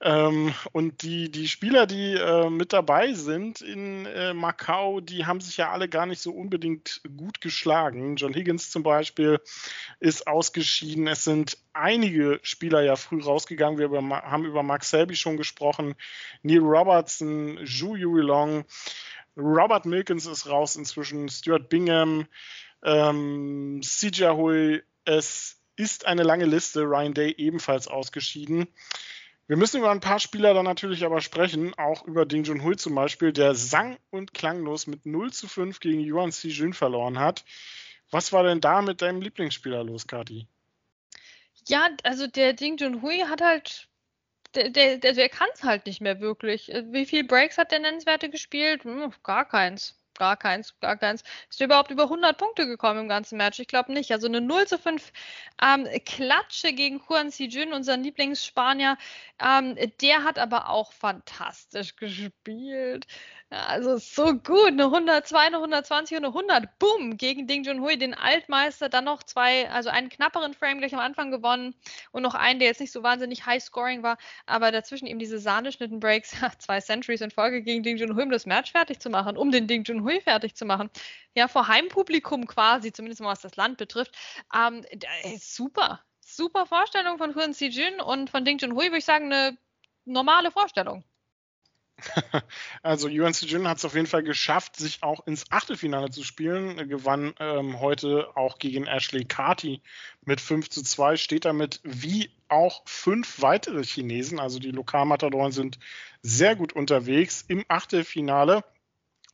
Ähm, 0.00 0.54
und 0.72 1.02
die, 1.02 1.30
die 1.30 1.48
Spieler, 1.48 1.86
die 1.86 2.14
äh, 2.14 2.50
mit 2.50 2.72
dabei 2.72 3.12
sind 3.12 3.60
in 3.60 4.06
äh, 4.06 4.34
Macau, 4.34 5.00
die 5.00 5.26
haben 5.26 5.40
sich 5.40 5.58
ja 5.58 5.70
alle 5.70 5.88
gar 5.88 6.06
nicht 6.06 6.20
so 6.20 6.32
unbedingt 6.32 7.02
gut 7.16 7.40
geschlagen. 7.40 8.16
John 8.16 8.34
Higgins 8.34 8.70
zum 8.70 8.82
Beispiel 8.82 9.38
ist 10.00 10.26
ausgeschieden. 10.26 11.06
Es 11.06 11.24
sind 11.24 11.58
einige 11.72 12.40
Spieler 12.42 12.82
ja 12.82 12.96
früh 12.96 13.22
rausgegangen. 13.22 13.78
Wir 13.78 13.90
haben 13.90 14.44
über 14.44 14.62
Mark 14.62 14.84
Selby 14.84 15.16
schon 15.16 15.36
gesprochen. 15.36 15.94
Neil 16.42 16.60
Robertson, 16.60 17.60
Zhu 17.66 17.96
Yuilong. 17.96 18.64
Robert 19.36 19.84
Milkins 19.84 20.26
ist 20.26 20.48
raus 20.48 20.76
inzwischen. 20.76 21.28
Stuart 21.28 21.68
Bingham. 21.68 22.26
Ähm, 22.82 23.80
Sija 23.82 24.34
Hui. 24.34 24.82
Es 25.04 25.60
ist 25.76 26.06
eine 26.06 26.22
lange 26.22 26.44
Liste. 26.44 26.82
Ryan 26.82 27.14
Day 27.14 27.34
ebenfalls 27.36 27.88
ausgeschieden. 27.88 28.68
Wir 29.46 29.58
müssen 29.58 29.80
über 29.80 29.90
ein 29.90 30.00
paar 30.00 30.20
Spieler 30.20 30.54
dann 30.54 30.64
natürlich 30.64 31.04
aber 31.04 31.20
sprechen, 31.20 31.74
auch 31.74 32.04
über 32.04 32.24
Ding 32.24 32.44
Junhui 32.44 32.76
zum 32.76 32.94
Beispiel, 32.94 33.32
der 33.32 33.54
sang- 33.54 33.98
und 34.10 34.32
klanglos 34.32 34.86
mit 34.86 35.04
0 35.04 35.32
zu 35.32 35.48
5 35.48 35.80
gegen 35.80 36.00
Yuan 36.00 36.32
Si 36.32 36.48
Jun 36.48 36.72
verloren 36.72 37.18
hat. 37.18 37.44
Was 38.10 38.32
war 38.32 38.42
denn 38.42 38.60
da 38.60 38.80
mit 38.80 39.02
deinem 39.02 39.20
Lieblingsspieler 39.20 39.84
los, 39.84 40.06
Kati? 40.06 40.46
Ja, 41.66 41.88
also 42.04 42.26
der 42.26 42.54
Ding 42.54 42.78
Junhui 42.78 43.20
hat 43.20 43.42
halt, 43.42 43.88
der, 44.54 44.70
der, 44.70 44.98
der 44.98 45.28
kann 45.28 45.48
es 45.52 45.62
halt 45.62 45.84
nicht 45.86 46.00
mehr 46.00 46.20
wirklich. 46.20 46.68
Wie 46.68 47.04
viele 47.04 47.24
Breaks 47.24 47.58
hat 47.58 47.70
der 47.70 47.80
Nennenswerte 47.80 48.30
gespielt? 48.30 48.84
Hm, 48.84 49.12
gar 49.22 49.46
keins. 49.46 49.98
Gar 50.16 50.36
keins, 50.36 50.78
gar 50.80 50.96
keins. 50.96 51.22
Ist 51.50 51.60
er 51.60 51.66
überhaupt 51.66 51.90
über 51.90 52.04
100 52.04 52.38
Punkte 52.38 52.66
gekommen 52.66 53.00
im 53.00 53.08
ganzen 53.08 53.36
Match? 53.36 53.58
Ich 53.58 53.66
glaube 53.66 53.92
nicht. 53.92 54.12
Also 54.12 54.28
eine 54.28 54.40
0 54.40 54.66
zu 54.66 54.78
5 54.78 55.12
ähm, 55.60 55.88
Klatsche 56.04 56.72
gegen 56.72 57.02
Juan 57.08 57.30
Sijun, 57.30 57.72
unseren 57.72 58.02
Lieblingsspanier. 58.04 58.96
Ähm, 59.40 59.76
der 60.00 60.22
hat 60.22 60.38
aber 60.38 60.68
auch 60.70 60.92
fantastisch 60.92 61.96
gespielt. 61.96 63.06
Also 63.54 63.98
so 63.98 64.34
gut, 64.34 64.68
eine 64.68 64.84
102, 64.84 65.38
eine 65.38 65.56
120 65.58 66.16
und 66.16 66.24
eine 66.24 66.34
100, 66.34 66.78
boom, 66.80 67.16
gegen 67.16 67.46
Ding 67.46 67.62
Junhui, 67.62 67.96
den 67.96 68.12
Altmeister, 68.12 68.88
dann 68.88 69.04
noch 69.04 69.22
zwei, 69.22 69.70
also 69.70 69.90
einen 69.90 70.08
knapperen 70.08 70.54
Frame 70.54 70.78
gleich 70.78 70.92
am 70.92 70.98
Anfang 70.98 71.30
gewonnen 71.30 71.74
und 72.10 72.22
noch 72.22 72.34
einen, 72.34 72.58
der 72.58 72.68
jetzt 72.68 72.80
nicht 72.80 72.90
so 72.90 73.04
wahnsinnig 73.04 73.46
high 73.46 73.62
scoring 73.62 74.02
war, 74.02 74.18
aber 74.46 74.72
dazwischen 74.72 75.06
eben 75.06 75.20
diese 75.20 75.38
Sahneschnitten-Breaks, 75.38 76.32
zwei 76.58 76.80
Centuries 76.80 77.20
in 77.20 77.30
Folge 77.30 77.62
gegen 77.62 77.84
Ding 77.84 77.96
Junhui, 77.96 78.24
um 78.24 78.30
das 78.30 78.44
Match 78.44 78.72
fertig 78.72 78.98
zu 78.98 79.08
machen, 79.08 79.36
um 79.36 79.52
den 79.52 79.68
Ding 79.68 79.84
Junhui 79.84 80.20
fertig 80.20 80.56
zu 80.56 80.64
machen. 80.64 80.90
Ja, 81.34 81.46
vor 81.46 81.68
Heimpublikum 81.68 82.46
quasi, 82.48 82.92
zumindest 82.92 83.20
mal 83.20 83.30
was 83.30 83.40
das 83.40 83.54
Land 83.54 83.78
betrifft. 83.78 84.16
Ähm, 84.52 84.84
super, 85.38 86.00
super 86.20 86.66
Vorstellung 86.66 87.18
von 87.18 87.34
Huan 87.36 87.52
Si 87.52 87.68
Jun 87.68 88.00
und 88.00 88.30
von 88.30 88.44
Ding 88.44 88.58
Junhui, 88.58 88.86
würde 88.86 88.98
ich 88.98 89.04
sagen, 89.04 89.32
eine 89.32 89.56
normale 90.04 90.50
Vorstellung. 90.50 91.04
Also 92.82 93.08
Yuan 93.08 93.32
Jin 93.32 93.68
hat 93.68 93.78
es 93.78 93.84
auf 93.84 93.94
jeden 93.94 94.06
Fall 94.06 94.22
geschafft, 94.22 94.76
sich 94.76 95.02
auch 95.02 95.26
ins 95.26 95.50
Achtelfinale 95.50 96.10
zu 96.10 96.22
spielen. 96.22 96.88
Gewann 96.88 97.34
ähm, 97.38 97.80
heute 97.80 98.36
auch 98.36 98.58
gegen 98.58 98.86
Ashley 98.86 99.24
Carty 99.24 99.80
mit 100.24 100.40
5 100.40 100.70
zu 100.70 100.82
2, 100.82 101.16
steht 101.16 101.44
damit 101.44 101.80
wie 101.82 102.30
auch 102.48 102.82
fünf 102.86 103.42
weitere 103.42 103.82
Chinesen. 103.82 104.38
Also 104.38 104.58
die 104.58 104.70
Lokalmatadoren 104.70 105.52
sind 105.52 105.78
sehr 106.22 106.56
gut 106.56 106.72
unterwegs 106.72 107.44
im 107.46 107.64
Achtelfinale. 107.68 108.64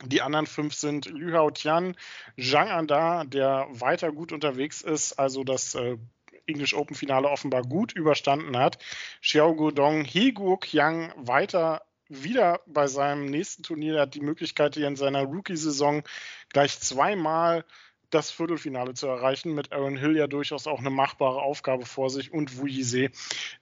Die 0.04 0.22
anderen 0.22 0.46
fünf 0.46 0.74
sind 0.74 1.06
Lü 1.06 1.32
Hao 1.32 1.50
Tian, 1.50 1.94
Zhang 2.38 2.70
Anda, 2.70 3.24
der 3.24 3.66
weiter 3.70 4.12
gut 4.12 4.32
unterwegs 4.32 4.80
ist, 4.80 5.18
also 5.18 5.44
das 5.44 5.74
äh, 5.74 5.98
English 6.46 6.72
Open 6.74 6.96
Finale 6.96 7.28
offenbar 7.28 7.62
gut 7.62 7.92
überstanden 7.92 8.56
hat. 8.56 8.78
Xiao 9.20 9.54
Guodong, 9.54 10.04
He 10.04 10.32
Guo 10.32 10.56
Qiang 10.56 11.12
weiter 11.16 11.82
wieder 12.10 12.60
bei 12.66 12.86
seinem 12.88 13.26
nächsten 13.26 13.62
Turnier. 13.62 13.94
Er 13.94 14.02
hat 14.02 14.14
die 14.14 14.20
Möglichkeit, 14.20 14.74
hier 14.74 14.88
in 14.88 14.96
seiner 14.96 15.22
Rookie-Saison 15.22 16.02
gleich 16.50 16.78
zweimal 16.80 17.64
das 18.10 18.30
Viertelfinale 18.30 18.94
zu 18.94 19.06
erreichen. 19.06 19.54
Mit 19.54 19.72
Aaron 19.72 19.96
Hill 19.96 20.16
ja 20.16 20.26
durchaus 20.26 20.66
auch 20.66 20.80
eine 20.80 20.90
machbare 20.90 21.40
Aufgabe 21.40 21.86
vor 21.86 22.10
sich 22.10 22.32
und 22.32 22.58
Wu 22.58 22.66
Yise, 22.66 23.10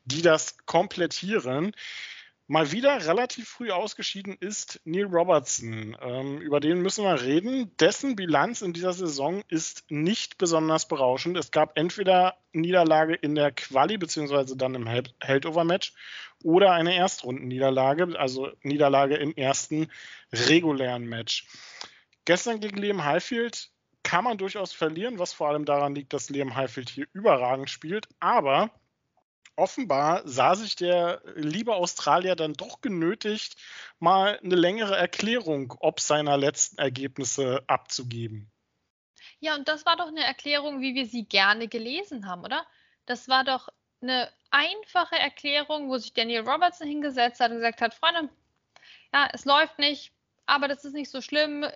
die 0.07 0.23
das 0.23 0.57
komplettieren. 0.67 1.73
Mal 2.51 2.73
wieder 2.73 3.07
relativ 3.07 3.47
früh 3.47 3.71
ausgeschieden 3.71 4.35
ist 4.41 4.81
Neil 4.87 5.05
Robertson. 5.05 5.95
Ähm, 6.01 6.39
über 6.39 6.61
den 6.61 6.81
müssen 6.81 7.05
wir 7.05 7.21
reden. 7.21 7.77
Dessen 7.77 8.17
Bilanz 8.17 8.63
in 8.63 8.73
dieser 8.73 8.95
Saison 8.95 9.43
ist 9.49 9.85
nicht 9.91 10.39
besonders 10.39 10.89
berauschend. 10.89 11.37
Es 11.37 11.51
gab 11.51 11.77
entweder 11.77 12.39
Niederlage 12.53 13.15
in 13.15 13.35
der 13.35 13.53
Quali 13.53 13.99
beziehungsweise 13.99 14.57
dann 14.57 14.75
im 14.75 14.87
Heldover-Match 15.21 15.93
oder 16.43 16.73
eine 16.73 16.97
Erstrundenniederlage, 16.97 18.19
also 18.19 18.51
Niederlage 18.63 19.17
im 19.17 19.35
ersten 19.37 19.91
regulären 20.33 21.05
Match. 21.05 21.47
Gestern 22.25 22.61
gegen 22.61 22.79
Liam 22.79 23.05
Highfield 23.05 23.69
kann 24.03 24.25
man 24.25 24.39
durchaus 24.39 24.73
verlieren, 24.73 25.19
was 25.19 25.35
vor 25.35 25.49
allem 25.49 25.67
daran 25.67 25.95
liegt, 25.95 26.15
dass 26.15 26.31
Liam 26.31 26.57
Highfield 26.57 26.89
hier 26.89 27.09
überragend 27.13 27.69
spielt, 27.69 28.09
aber 28.21 28.71
offenbar 29.59 30.23
sah 30.25 30.55
sich 30.55 30.77
der 30.77 31.21
liebe 31.35 31.75
Australier 31.75 32.37
dann 32.37 32.55
doch 32.55 32.81
genötigt, 32.81 33.57
mal 33.99 34.39
eine 34.43 34.55
längere 34.55 34.97
Erklärung 34.97 35.75
ob 35.81 36.01
seiner 36.01 36.37
letzten 36.37 36.79
Ergebnisse 36.79 37.63
abzugeben. 37.67 38.51
Ja, 39.41 39.55
und 39.55 39.69
das 39.69 39.85
war 39.87 39.97
doch 39.97 40.09
eine 40.09 40.25
Erklärung, 40.25 40.81
wie 40.81 40.95
wir 40.95 41.07
sie 41.07 41.25
gerne 41.25 41.69
gelesen 41.69 42.27
haben, 42.27 42.43
oder? 42.45 42.67
Das 43.07 43.29
war 43.29 43.45
doch 43.45 43.69
eine 44.01 44.31
einfache 44.51 45.17
Erklärung, 45.17 45.89
wo 45.89 45.99
sich 45.99 46.13
Daniel 46.13 46.49
Robertson 46.49 46.87
hingesetzt 46.87 47.41
hat 47.41 47.51
und 47.51 47.59
gesagt 47.59 47.81
hat, 47.81 47.95
Freunde, 47.95 48.29
ja, 49.13 49.29
es 49.33 49.45
läuft 49.45 49.79
nicht, 49.79 50.13
aber 50.47 50.69
das 50.69 50.85
ist 50.85 50.95
nicht 50.95 51.11
so 51.11 51.21
schlimm. 51.21 51.67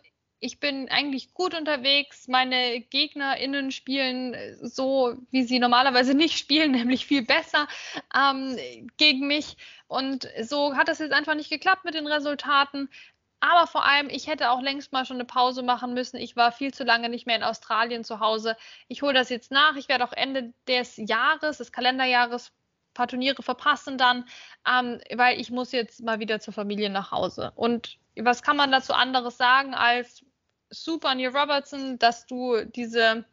Ich 0.43 0.59
bin 0.59 0.89
eigentlich 0.89 1.35
gut 1.35 1.55
unterwegs. 1.55 2.27
Meine 2.27 2.81
GegnerInnen 2.81 3.71
spielen 3.71 4.37
so, 4.61 5.15
wie 5.31 5.45
sie 5.45 5.61
normalerweise 5.61 6.15
nicht 6.15 6.37
spielen, 6.37 6.73
nämlich 6.73 7.07
viel 7.07 7.25
besser 7.25 7.69
ähm, 8.15 8.59
gegen 8.97 9.29
mich. 9.29 9.57
Und 9.87 10.29
so 10.43 10.77
hat 10.77 10.89
das 10.89 10.99
jetzt 10.99 11.13
einfach 11.13 11.37
nicht 11.37 11.49
geklappt 11.49 11.85
mit 11.85 11.95
den 11.95 12.09
Resultaten. 12.09 12.91
Aber 13.39 13.69
vor 13.69 13.85
allem, 13.85 14.09
ich 14.11 14.27
hätte 14.27 14.51
auch 14.51 14.61
längst 14.61 14.93
mal 14.93 15.07
schon 15.07 15.17
eine 15.17 15.25
Pause 15.25 15.63
machen 15.63 15.95
müssen. 15.95 16.17
Ich 16.17 16.35
war 16.35 16.51
viel 16.51 16.75
zu 16.75 16.83
lange 16.83 17.09
nicht 17.09 17.27
mehr 17.27 17.37
in 17.37 17.45
Australien 17.45 18.03
zu 18.03 18.19
Hause. 18.19 18.57
Ich 18.89 19.03
hole 19.03 19.15
das 19.15 19.29
jetzt 19.29 19.53
nach. 19.53 19.77
Ich 19.77 19.89
werde 19.89 20.05
auch 20.05 20.13
Ende 20.13 20.53
des 20.67 20.97
Jahres, 20.97 21.59
des 21.59 21.71
Kalenderjahres, 21.71 22.49
ein 22.49 22.95
paar 22.95 23.09
Turniere 23.09 23.43
verpassen 23.45 23.97
dann, 23.97 24.25
ähm, 24.69 25.01
weil 25.15 25.41
ich 25.41 25.53
muss 25.53 25.71
jetzt 25.71 26.03
mal 26.03 26.19
wieder 26.19 26.41
zur 26.41 26.53
Familie 26.53 26.91
nach 26.91 27.13
Hause. 27.13 27.53
Und 27.55 27.99
was 28.17 28.43
kann 28.43 28.57
man 28.57 28.73
dazu 28.73 28.93
anderes 28.93 29.37
sagen 29.37 29.75
als 29.75 30.25
super, 30.73 31.15
Neil 31.15 31.37
Robertson, 31.37 31.99
dass 31.99 32.27
du 32.27 32.65
diese 32.65 33.25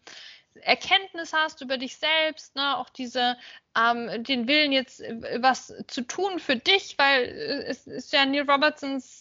Erkenntnis 0.61 1.33
hast 1.33 1.61
über 1.61 1.77
dich 1.77 1.97
selbst, 1.97 2.55
ne? 2.55 2.77
auch 2.77 2.89
diese, 2.89 3.37
ähm, 3.77 4.23
den 4.23 4.47
Willen 4.47 4.71
jetzt 4.71 5.01
was 5.37 5.73
zu 5.87 6.01
tun 6.01 6.39
für 6.39 6.55
dich, 6.55 6.97
weil 6.97 7.23
es 7.67 7.87
ist 7.87 8.13
ja 8.13 8.25
Neil 8.25 8.49
Robertsons 8.49 9.18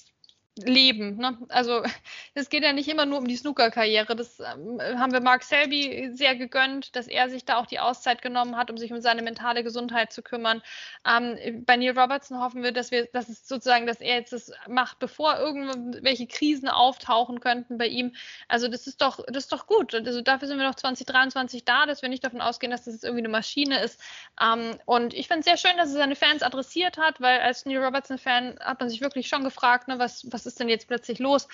leben. 0.64 1.16
Ne? 1.16 1.38
Also 1.48 1.82
es 2.34 2.48
geht 2.48 2.62
ja 2.62 2.72
nicht 2.72 2.88
immer 2.88 3.06
nur 3.06 3.18
um 3.18 3.28
die 3.28 3.36
Snooker-Karriere. 3.36 4.16
Das 4.16 4.40
ähm, 4.40 4.80
haben 4.80 5.12
wir 5.12 5.20
Mark 5.20 5.42
Selby 5.42 6.10
sehr 6.14 6.36
gegönnt, 6.36 6.96
dass 6.96 7.06
er 7.06 7.28
sich 7.28 7.44
da 7.44 7.56
auch 7.58 7.66
die 7.66 7.80
Auszeit 7.80 8.22
genommen 8.22 8.56
hat, 8.56 8.70
um 8.70 8.76
sich 8.76 8.92
um 8.92 9.00
seine 9.00 9.22
mentale 9.22 9.62
Gesundheit 9.62 10.12
zu 10.12 10.22
kümmern. 10.22 10.62
Ähm, 11.06 11.64
bei 11.64 11.76
Neil 11.76 11.98
Robertson 11.98 12.40
hoffen 12.40 12.62
wir, 12.62 12.72
dass 12.72 12.90
wir, 12.90 13.06
dass 13.06 13.28
es 13.28 13.46
sozusagen, 13.46 13.86
dass 13.86 14.00
er 14.00 14.16
jetzt 14.16 14.32
das 14.32 14.52
macht, 14.68 14.98
bevor 14.98 15.38
irgendwelche 15.38 16.26
Krisen 16.26 16.68
auftauchen 16.68 17.40
könnten 17.40 17.78
bei 17.78 17.86
ihm. 17.86 18.14
Also 18.48 18.68
das 18.68 18.86
ist 18.86 19.00
doch, 19.00 19.24
das 19.26 19.44
ist 19.44 19.52
doch 19.52 19.66
gut. 19.66 19.94
Also 19.94 20.20
dafür 20.20 20.48
sind 20.48 20.58
wir 20.58 20.66
noch 20.66 20.74
2023 20.74 21.64
da, 21.64 21.86
dass 21.86 22.02
wir 22.02 22.08
nicht 22.08 22.24
davon 22.24 22.40
ausgehen, 22.40 22.70
dass 22.70 22.84
das 22.84 22.94
jetzt 22.94 23.04
irgendwie 23.04 23.22
eine 23.22 23.28
Maschine 23.28 23.80
ist. 23.80 24.00
Ähm, 24.40 24.78
und 24.86 25.14
ich 25.14 25.28
finde 25.28 25.40
es 25.40 25.46
sehr 25.46 25.56
schön, 25.56 25.76
dass 25.76 25.90
er 25.90 25.98
seine 25.98 26.16
Fans 26.16 26.42
adressiert 26.42 26.98
hat, 26.98 27.20
weil 27.20 27.40
als 27.40 27.66
Neil 27.66 27.82
Robertson-Fan 27.84 28.58
hat 28.60 28.80
man 28.80 28.88
sich 28.88 29.00
wirklich 29.00 29.28
schon 29.28 29.44
gefragt, 29.44 29.88
ne, 29.88 29.98
was, 29.98 30.26
was 30.30 30.46
ist 30.48 30.60
denn 30.60 30.68
jetzt 30.68 30.88
plötzlich 30.88 31.20
los? 31.20 31.46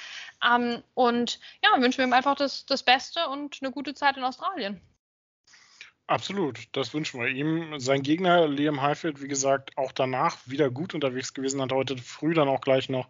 Ähm, 0.42 0.82
und 0.94 1.38
ja, 1.62 1.80
wünschen 1.80 1.98
wir 1.98 2.06
ihm 2.06 2.12
einfach 2.14 2.36
das, 2.36 2.64
das 2.64 2.82
Beste 2.82 3.28
und 3.28 3.58
eine 3.60 3.70
gute 3.70 3.94
Zeit 3.94 4.16
in 4.16 4.24
Australien. 4.24 4.80
Absolut, 6.06 6.68
das 6.72 6.92
wünschen 6.92 7.18
wir 7.18 7.28
ihm. 7.28 7.80
Sein 7.80 8.02
Gegner, 8.02 8.46
Liam 8.46 8.82
Highfield, 8.82 9.22
wie 9.22 9.28
gesagt, 9.28 9.70
auch 9.78 9.90
danach 9.90 10.36
wieder 10.44 10.68
gut 10.68 10.92
unterwegs 10.92 11.32
gewesen, 11.32 11.62
hat 11.62 11.72
heute 11.72 11.96
früh 11.96 12.34
dann 12.34 12.46
auch 12.46 12.60
gleich 12.60 12.90
noch 12.90 13.08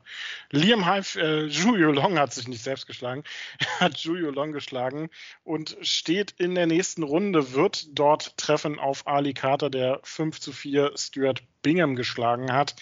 Liam 0.53 0.87
Highfield, 0.87 1.25
äh, 1.25 1.47
Julio 1.47 1.91
Long 1.91 2.21
hat 2.21 2.33
sich 2.33 2.47
nicht 2.47 2.63
selbst 2.63 2.87
geschlagen, 2.87 3.25
hat 3.81 3.99
Julio 3.99 4.31
Long 4.31 4.53
geschlagen 4.53 5.11
und 5.43 5.77
steht 5.81 6.37
in 6.39 6.55
der 6.55 6.67
nächsten 6.67 7.03
Runde, 7.03 7.53
wird 7.55 7.99
dort 7.99 8.37
treffen 8.39 8.79
auf 8.79 9.09
Ali 9.09 9.35
Carter, 9.35 9.71
der 9.71 9.99
5 10.05 10.39
zu 10.39 10.53
4 10.53 10.93
Stuart 10.97 11.43
Bingham 11.63 11.97
geschlagen 11.97 12.53
hat 12.53 12.77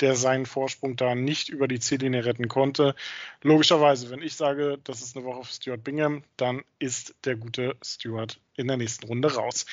der 0.00 0.14
seinen 0.16 0.46
Vorsprung 0.46 0.96
da 0.96 1.14
nicht 1.14 1.48
über 1.48 1.68
die 1.68 1.80
Ziellinie 1.80 2.24
retten 2.24 2.48
konnte. 2.48 2.94
Logischerweise, 3.42 4.10
wenn 4.10 4.22
ich 4.22 4.34
sage, 4.34 4.78
das 4.84 5.02
ist 5.02 5.16
eine 5.16 5.24
Woche 5.24 5.44
für 5.44 5.52
Stuart 5.52 5.84
Bingham, 5.84 6.22
dann 6.36 6.62
ist 6.78 7.14
der 7.24 7.36
gute 7.36 7.76
Stuart 7.82 8.40
in 8.54 8.68
der 8.68 8.76
nächsten 8.76 9.06
Runde 9.06 9.34
raus. 9.34 9.66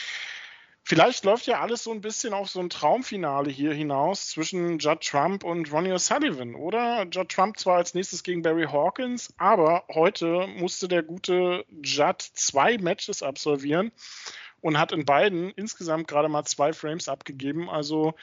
Vielleicht 0.85 1.23
läuft 1.23 1.47
ja 1.47 1.61
alles 1.61 1.85
so 1.85 1.91
ein 1.91 2.01
bisschen 2.01 2.33
auf 2.33 2.49
so 2.49 2.59
ein 2.59 2.69
Traumfinale 2.69 3.49
hier 3.49 3.73
hinaus 3.73 4.27
zwischen 4.27 4.79
Judd 4.79 4.99
Trump 4.99 5.45
und 5.45 5.71
Ronnie 5.71 5.93
O'Sullivan, 5.93 6.55
oder? 6.55 7.07
Judd 7.09 7.29
Trump 7.29 7.57
zwar 7.57 7.77
als 7.77 7.93
nächstes 7.93 8.21
gegen 8.21 8.41
Barry 8.41 8.65
Hawkins, 8.65 9.33
aber 9.37 9.85
heute 9.87 10.45
musste 10.47 10.89
der 10.89 11.01
gute 11.01 11.65
Judd 11.81 12.21
zwei 12.21 12.77
Matches 12.77 13.23
absolvieren 13.23 13.93
und 14.63 14.79
hat 14.79 14.93
in 14.93 15.03
beiden 15.03 15.51
insgesamt 15.51 16.07
gerade 16.07 16.29
mal 16.29 16.45
zwei 16.45 16.71
Frames 16.71 17.09
abgegeben. 17.09 17.69
Also 17.69 18.13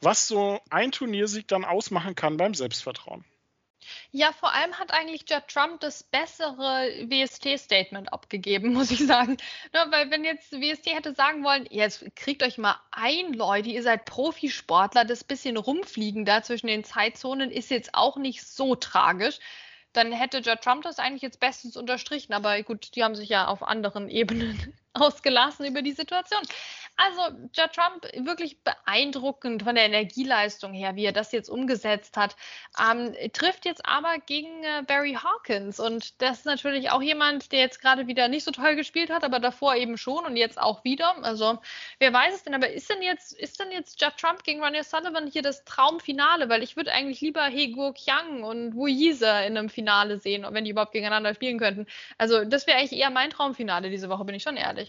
was 0.00 0.28
so 0.28 0.60
ein 0.68 0.92
Turniersieg 0.92 1.48
dann 1.48 1.64
ausmachen 1.64 2.14
kann 2.14 2.36
beim 2.36 2.52
Selbstvertrauen. 2.52 3.24
Ja, 4.10 4.32
vor 4.32 4.52
allem 4.52 4.74
hat 4.74 4.92
eigentlich 4.92 5.24
Judd 5.30 5.44
Trump 5.48 5.80
das 5.80 6.02
bessere 6.02 6.90
WST-Statement 7.08 8.12
abgegeben, 8.12 8.72
muss 8.74 8.90
ich 8.90 9.06
sagen. 9.06 9.38
Ja, 9.72 9.90
weil 9.90 10.10
wenn 10.10 10.24
jetzt 10.24 10.52
WST 10.52 10.92
hätte 10.92 11.14
sagen 11.14 11.42
wollen, 11.42 11.66
jetzt 11.70 12.04
kriegt 12.14 12.42
euch 12.42 12.58
mal 12.58 12.78
ein, 12.90 13.32
Leute, 13.32 13.70
ihr 13.70 13.82
seid 13.82 14.04
Profisportler, 14.04 15.06
das 15.06 15.24
bisschen 15.24 15.56
rumfliegen 15.56 16.26
da 16.26 16.42
zwischen 16.42 16.66
den 16.66 16.84
Zeitzonen 16.84 17.50
ist 17.50 17.70
jetzt 17.70 17.94
auch 17.94 18.18
nicht 18.18 18.46
so 18.46 18.74
tragisch 18.74 19.38
dann 19.96 20.12
hätte 20.12 20.38
Judd 20.38 20.60
Trump 20.60 20.82
das 20.82 20.98
eigentlich 20.98 21.22
jetzt 21.22 21.40
bestens 21.40 21.76
unterstrichen. 21.76 22.34
Aber 22.34 22.62
gut, 22.62 22.94
die 22.94 23.02
haben 23.02 23.14
sich 23.14 23.30
ja 23.30 23.48
auf 23.48 23.62
anderen 23.62 24.08
Ebenen 24.08 24.74
ausgelassen 25.00 25.66
über 25.66 25.82
die 25.82 25.92
Situation. 25.92 26.40
Also 26.98 27.20
Judd 27.52 27.72
Trump 27.74 28.04
wirklich 28.26 28.62
beeindruckend 28.62 29.62
von 29.64 29.74
der 29.74 29.84
Energieleistung 29.84 30.72
her, 30.72 30.96
wie 30.96 31.04
er 31.04 31.12
das 31.12 31.30
jetzt 31.30 31.50
umgesetzt 31.50 32.16
hat. 32.16 32.36
Ähm, 32.80 33.14
trifft 33.34 33.66
jetzt 33.66 33.84
aber 33.84 34.16
gegen 34.24 34.64
äh, 34.64 34.82
Barry 34.86 35.12
Hawkins 35.12 35.78
und 35.78 36.22
das 36.22 36.38
ist 36.38 36.46
natürlich 36.46 36.90
auch 36.90 37.02
jemand, 37.02 37.52
der 37.52 37.60
jetzt 37.60 37.82
gerade 37.82 38.06
wieder 38.06 38.28
nicht 38.28 38.44
so 38.44 38.50
toll 38.50 38.76
gespielt 38.76 39.10
hat, 39.10 39.24
aber 39.24 39.40
davor 39.40 39.76
eben 39.76 39.98
schon 39.98 40.24
und 40.24 40.36
jetzt 40.36 40.58
auch 40.58 40.84
wieder. 40.84 41.22
Also 41.22 41.58
wer 41.98 42.14
weiß 42.14 42.34
es 42.34 42.44
denn, 42.44 42.54
aber 42.54 42.70
ist 42.70 42.88
denn 42.88 43.02
jetzt, 43.02 43.32
ist 43.34 43.60
denn 43.60 43.70
jetzt 43.72 44.00
Judd 44.00 44.16
Trump 44.16 44.42
gegen 44.42 44.62
Ronnie 44.64 44.82
Sullivan 44.82 45.26
hier 45.26 45.42
das 45.42 45.64
Traumfinale? 45.64 46.48
Weil 46.48 46.62
ich 46.62 46.76
würde 46.76 46.92
eigentlich 46.92 47.20
lieber 47.20 47.44
Hego 47.44 47.92
Kyang 47.92 48.42
und 48.42 48.74
Wu 48.74 48.86
Yise 48.86 49.26
in 49.26 49.58
einem 49.58 49.68
Finale 49.68 50.18
sehen, 50.18 50.46
wenn 50.48 50.64
die 50.64 50.70
überhaupt 50.70 50.92
gegeneinander 50.92 51.34
spielen 51.34 51.58
könnten. 51.58 51.86
Also 52.16 52.44
das 52.46 52.66
wäre 52.66 52.78
eigentlich 52.78 52.98
eher 52.98 53.10
mein 53.10 53.30
Traumfinale 53.30 53.90
diese 53.90 54.08
Woche, 54.08 54.24
bin 54.24 54.34
ich 54.34 54.42
schon 54.42 54.56
ehrlich. 54.56 54.85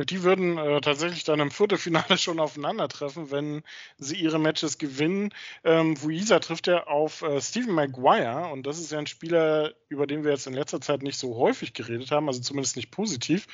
Die 0.00 0.22
würden 0.22 0.58
äh, 0.58 0.80
tatsächlich 0.80 1.24
dann 1.24 1.40
im 1.40 1.50
Viertelfinale 1.50 2.18
schon 2.18 2.38
aufeinandertreffen, 2.38 3.32
wenn 3.32 3.62
sie 3.96 4.14
ihre 4.14 4.38
Matches 4.38 4.78
gewinnen. 4.78 5.34
Ähm, 5.64 6.00
Vuisa 6.00 6.38
trifft 6.38 6.68
ja 6.68 6.86
auf 6.86 7.22
äh, 7.22 7.40
Stephen 7.40 7.74
Maguire 7.74 8.48
und 8.52 8.64
das 8.64 8.78
ist 8.78 8.92
ja 8.92 8.98
ein 9.00 9.08
Spieler, 9.08 9.74
über 9.88 10.06
den 10.06 10.22
wir 10.22 10.30
jetzt 10.30 10.46
in 10.46 10.54
letzter 10.54 10.80
Zeit 10.80 11.02
nicht 11.02 11.18
so 11.18 11.36
häufig 11.36 11.74
geredet 11.74 12.12
haben, 12.12 12.28
also 12.28 12.40
zumindest 12.40 12.76
nicht 12.76 12.92
positiv. 12.92 13.48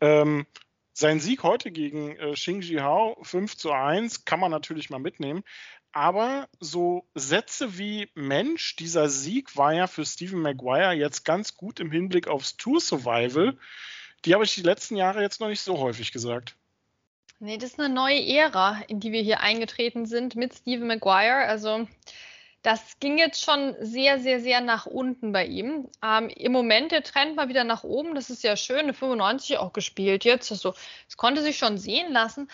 Ähm, 0.00 0.46
sein 0.92 1.18
Sieg 1.18 1.42
heute 1.42 1.72
gegen 1.72 2.16
äh, 2.16 2.34
Xing 2.34 2.62
Hao 2.80 3.18
5 3.22 3.56
zu 3.56 3.72
1 3.72 4.24
kann 4.24 4.38
man 4.38 4.52
natürlich 4.52 4.90
mal 4.90 5.00
mitnehmen. 5.00 5.42
Aber 5.90 6.48
so 6.60 7.08
Sätze 7.14 7.76
wie 7.76 8.08
Mensch, 8.14 8.76
dieser 8.76 9.08
Sieg 9.08 9.56
war 9.56 9.72
ja 9.72 9.88
für 9.88 10.04
Stephen 10.04 10.42
Maguire 10.42 10.92
jetzt 10.92 11.24
ganz 11.24 11.56
gut 11.56 11.80
im 11.80 11.90
Hinblick 11.90 12.28
aufs 12.28 12.56
Tour 12.56 12.80
Survival. 12.80 13.58
Die 14.24 14.34
habe 14.34 14.44
ich 14.44 14.54
die 14.54 14.62
letzten 14.62 14.96
Jahre 14.96 15.22
jetzt 15.22 15.40
noch 15.40 15.48
nicht 15.48 15.60
so 15.60 15.78
häufig 15.78 16.12
gesagt. 16.12 16.56
Nee, 17.40 17.56
das 17.56 17.70
ist 17.70 17.80
eine 17.80 17.92
neue 17.92 18.26
Ära, 18.26 18.82
in 18.88 18.98
die 18.98 19.12
wir 19.12 19.22
hier 19.22 19.40
eingetreten 19.40 20.06
sind 20.06 20.34
mit 20.34 20.54
Stephen 20.54 20.88
Maguire. 20.88 21.46
Also 21.46 21.86
das 22.62 22.98
ging 22.98 23.18
jetzt 23.18 23.42
schon 23.42 23.76
sehr, 23.80 24.18
sehr, 24.18 24.40
sehr 24.40 24.60
nach 24.60 24.86
unten 24.86 25.32
bei 25.32 25.46
ihm. 25.46 25.88
Ähm, 26.02 26.28
Im 26.28 26.52
Moment 26.52 26.90
der 26.90 27.04
Trend 27.04 27.36
mal 27.36 27.48
wieder 27.48 27.64
nach 27.64 27.84
oben. 27.84 28.14
Das 28.14 28.30
ist 28.30 28.42
ja 28.42 28.56
schön. 28.56 28.80
Eine 28.80 28.94
95 28.94 29.58
auch 29.58 29.72
gespielt 29.72 30.24
jetzt. 30.24 30.50
Also, 30.50 30.74
es 31.08 31.16
konnte 31.16 31.42
sich 31.42 31.56
schon 31.58 31.78
sehen 31.78 32.12
lassen. 32.12 32.48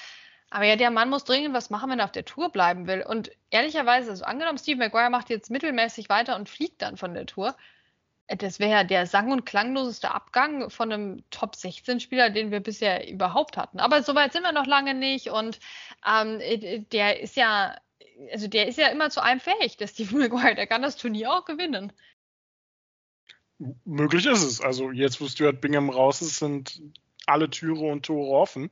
Aber 0.51 0.67
ja, 0.67 0.77
der 0.77 0.91
Mann 0.91 1.11
muss 1.11 1.25
dringend 1.25 1.55
was 1.55 1.71
machen, 1.71 1.91
wenn 1.91 1.99
er 1.99 2.05
auf 2.05 2.13
der 2.13 2.25
Tour 2.25 2.51
bleiben 2.51 2.87
will. 2.87 3.03
Und 3.03 3.33
ehrlicherweise, 3.51 4.11
also 4.11 4.25
angenommen, 4.25 4.59
Steve 4.59 4.79
Maguire 4.79 5.11
macht 5.11 5.31
jetzt 5.31 5.51
mittelmäßig 5.51 6.09
weiter 6.11 6.37
und 6.37 6.49
fliegt 6.49 6.83
dann 6.83 6.97
von 6.97 7.15
der 7.15 7.27
Tour. 7.27 7.57
Äh, 8.27 8.37
das 8.37 8.59
wäre 8.59 8.71
ja 8.71 8.85
der 8.85 9.07
sang- 9.07 9.33
und 9.33 9.45
klangloseste 9.47 10.11
Abgang 10.11 10.71
von 10.71 10.93
einem 10.93 11.25
Top-16-Spieler, 11.31 12.31
den 12.31 12.51
wir 12.51 12.61
bisher 12.61 13.09
überhaupt 13.09 13.57
hatten. 13.57 13.81
Aber 13.81 14.03
soweit 14.03 14.33
sind 14.33 14.43
wir 14.43 14.53
noch 14.53 14.67
lange 14.67 14.95
nicht 14.95 15.29
und 15.29 15.59
ähm, 16.07 16.41
äh, 16.41 16.81
der 16.93 17.21
ist 17.21 17.37
ja, 17.37 17.77
also 18.33 18.49
der 18.49 18.69
ist 18.69 18.79
ja 18.79 18.89
immer 18.89 19.11
zu 19.11 19.23
einem 19.23 19.41
fähig, 19.41 19.77
der 19.77 19.89
Steve 19.89 20.17
Maguire, 20.19 20.55
der 20.55 20.67
kann 20.67 20.83
das 20.83 20.97
Turnier 20.97 21.33
auch 21.33 21.45
gewinnen. 21.45 21.93
Möglich 23.85 24.27
ist 24.27 24.43
es. 24.43 24.61
Also 24.61 24.91
jetzt, 24.91 25.21
wo 25.21 25.29
Stuart 25.29 25.61
Bingham 25.61 25.89
raus 25.89 26.21
ist, 26.21 26.39
sind 26.39 26.83
alle 27.27 27.51
Türe 27.51 27.91
und 27.91 28.07
Tore 28.07 28.37
offen. 28.37 28.71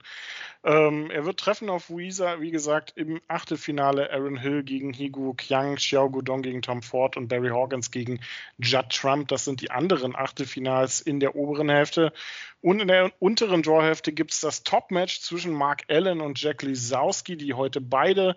Ähm, 0.64 1.10
er 1.10 1.24
wird 1.24 1.40
treffen 1.40 1.68
auf 1.70 1.90
Weezer, 1.90 2.40
wie 2.40 2.50
gesagt, 2.50 2.92
im 2.96 3.20
Achtelfinale 3.28 4.10
Aaron 4.10 4.36
Hill 4.36 4.62
gegen 4.62 4.92
Higu 4.92 5.34
Qiang, 5.34 5.76
Xiao 5.76 6.10
Gudong 6.10 6.42
gegen 6.42 6.62
Tom 6.62 6.82
Ford 6.82 7.16
und 7.16 7.28
Barry 7.28 7.48
Hawkins 7.48 7.90
gegen 7.90 8.20
Judd 8.58 8.90
Trump. 8.90 9.28
Das 9.28 9.44
sind 9.44 9.60
die 9.60 9.70
anderen 9.70 10.14
Achtelfinals 10.14 11.00
in 11.00 11.20
der 11.20 11.34
oberen 11.34 11.68
Hälfte. 11.68 12.12
Und 12.60 12.80
in 12.80 12.88
der 12.88 13.10
unteren 13.18 13.62
Drawhälfte 13.62 14.12
gibt 14.12 14.32
es 14.32 14.40
das 14.40 14.62
Top-Match 14.62 15.20
zwischen 15.20 15.52
Mark 15.52 15.82
Allen 15.88 16.20
und 16.20 16.40
Jack 16.40 16.62
Lisowski, 16.62 17.36
die 17.36 17.54
heute 17.54 17.80
beide 17.80 18.36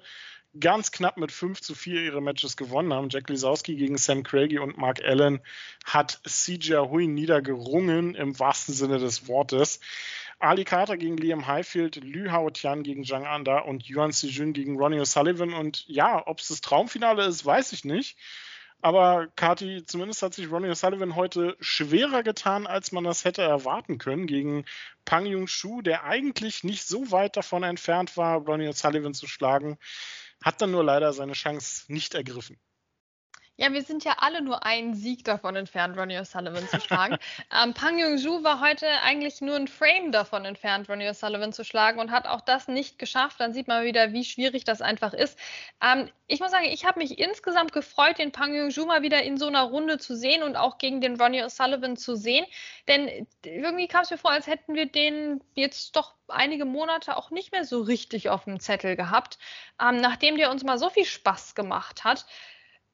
ganz 0.60 0.92
knapp 0.92 1.18
mit 1.18 1.32
5 1.32 1.62
zu 1.62 1.76
4 1.76 2.02
ihre 2.02 2.22
Matches 2.22 2.58
gewonnen 2.58 2.94
haben. 2.94 3.10
Jack 3.10 3.30
Lisowski 3.30 3.76
gegen 3.76 3.98
Sam 3.98 4.24
Craigie 4.24 4.60
und 4.60 4.78
Mark 4.78 5.04
Allen 5.04 5.42
hat 5.84 6.22
CJ 6.26 6.76
Hui 6.90 7.08
niedergerungen 7.08 8.16
im 8.16 8.40
wahrsten 8.40 8.74
Sinne 8.74 9.00
des 9.00 9.28
Wortes. 9.28 9.80
Ali 10.40 10.66
Carter 10.66 10.98
gegen 10.98 11.18
Liam 11.18 11.48
Highfield, 11.48 11.96
Lü 11.98 12.30
Hao 12.30 12.50
Tian 12.50 12.84
gegen 12.84 13.06
Zhang 13.06 13.26
Anda 13.26 13.60
und 13.60 13.88
Yuan 13.88 14.12
Sijun 14.12 14.54
gegen 14.54 14.78
Ronnie 14.78 15.00
O'Sullivan. 15.00 15.54
Und 15.54 15.86
ja, 15.88 16.26
ob 16.26 16.40
es 16.40 16.50
das 16.50 16.62
Traumfinale 16.62 17.26
ist, 17.26 17.46
weiß 17.46 17.72
ich 17.72 17.86
nicht. 17.86 18.18
Aber 18.82 19.28
Kati, 19.36 19.84
zumindest 19.86 20.22
hat 20.22 20.34
sich 20.34 20.52
Ronnie 20.52 20.70
O'Sullivan 20.70 21.16
heute 21.16 21.56
schwerer 21.60 22.22
getan, 22.22 22.68
als 22.68 22.92
man 22.92 23.04
das 23.04 23.26
hätte 23.26 23.42
erwarten 23.42 23.98
können 23.98 24.28
gegen 24.28 24.66
Pang 25.06 25.26
Jung-Shu, 25.26 25.82
der 25.82 26.04
eigentlich 26.04 26.64
nicht 26.64 26.86
so 26.86 27.12
weit 27.12 27.38
davon 27.38 27.64
entfernt 27.64 28.16
war, 28.18 28.38
Ronnie 28.38 28.68
O'Sullivan 28.68 29.14
zu 29.14 29.28
schlagen, 29.28 29.78
hat 30.46 30.62
dann 30.62 30.72
nur 30.72 30.84
leider 30.84 31.12
seine 31.12 31.34
Chance 31.34 31.92
nicht 31.92 32.14
ergriffen. 32.14 32.58
Ja, 33.58 33.72
wir 33.72 33.84
sind 33.84 34.04
ja 34.04 34.18
alle 34.20 34.42
nur 34.42 34.66
einen 34.66 34.96
Sieg 34.96 35.24
davon 35.24 35.56
entfernt, 35.56 35.98
Ronnie 35.98 36.18
O'Sullivan 36.18 36.68
zu 36.68 36.82
schlagen. 36.82 37.18
ähm, 37.64 37.74
Pang 37.74 37.98
Yung-Ju 37.98 38.44
war 38.44 38.60
heute 38.60 38.86
eigentlich 39.02 39.40
nur 39.40 39.56
ein 39.56 39.70
Frame 39.70 40.12
davon 40.12 40.44
entfernt, 40.44 40.90
Ronnie 40.90 41.08
O'Sullivan 41.08 41.54
zu 41.54 41.64
schlagen 41.64 42.02
und 42.02 42.12
hat 42.12 42.28
auch 42.28 42.42
das 42.42 42.68
nicht 42.68 43.00
geschafft. 43.00 43.40
Dann 43.40 43.54
sieht 43.54 43.70
man 43.70 43.86
wieder, 43.86 44.12
wie 44.12 44.26
schwierig 44.26 44.66
das 44.66 44.82
einfach 44.82 45.14
ist. 45.14 45.40
Ähm, 45.82 46.10
ich 46.28 46.42
muss 46.42 46.52
sagen, 46.52 46.66
ich 46.66 46.84
habe 46.84 47.00
mich 47.00 47.18
insgesamt 47.18 47.72
gefreut, 47.72 48.18
den 48.18 48.34
Pang 48.34 48.54
Yung-Ju 48.54 48.86
mal 48.88 49.04
wieder 49.04 49.24
in 49.24 49.38
so 49.38 49.48
einer 49.48 49.64
Runde 49.64 50.00
zu 50.00 50.18
sehen 50.18 50.44
und 50.44 50.58
auch 50.58 50.78
gegen 50.78 51.00
den 51.00 51.16
Ronnie 51.16 51.44
O'Sullivan 51.44 51.96
zu 51.96 52.18
sehen. 52.18 52.46
Denn 52.90 53.26
irgendwie 53.46 53.88
kam 53.88 54.02
es 54.02 54.12
mir 54.12 54.18
vor, 54.18 54.32
als 54.32 54.48
hätten 54.48 54.76
wir 54.76 54.88
den 54.88 55.42
jetzt 55.54 55.96
doch 55.96 56.16
einige 56.28 56.66
Monate 56.66 57.16
auch 57.16 57.32
nicht 57.32 57.54
mehr 57.54 57.64
so 57.64 57.82
richtig 57.82 58.30
auf 58.30 58.44
dem 58.44 58.60
Zettel 58.60 58.98
gehabt. 58.98 59.38
Ähm, 59.82 59.96
nachdem 59.96 60.36
der 60.36 60.52
uns 60.52 60.66
mal 60.66 60.78
so 60.78 60.90
viel 60.90 61.06
Spaß 61.06 61.56
gemacht 61.56 62.04
hat, 62.04 62.26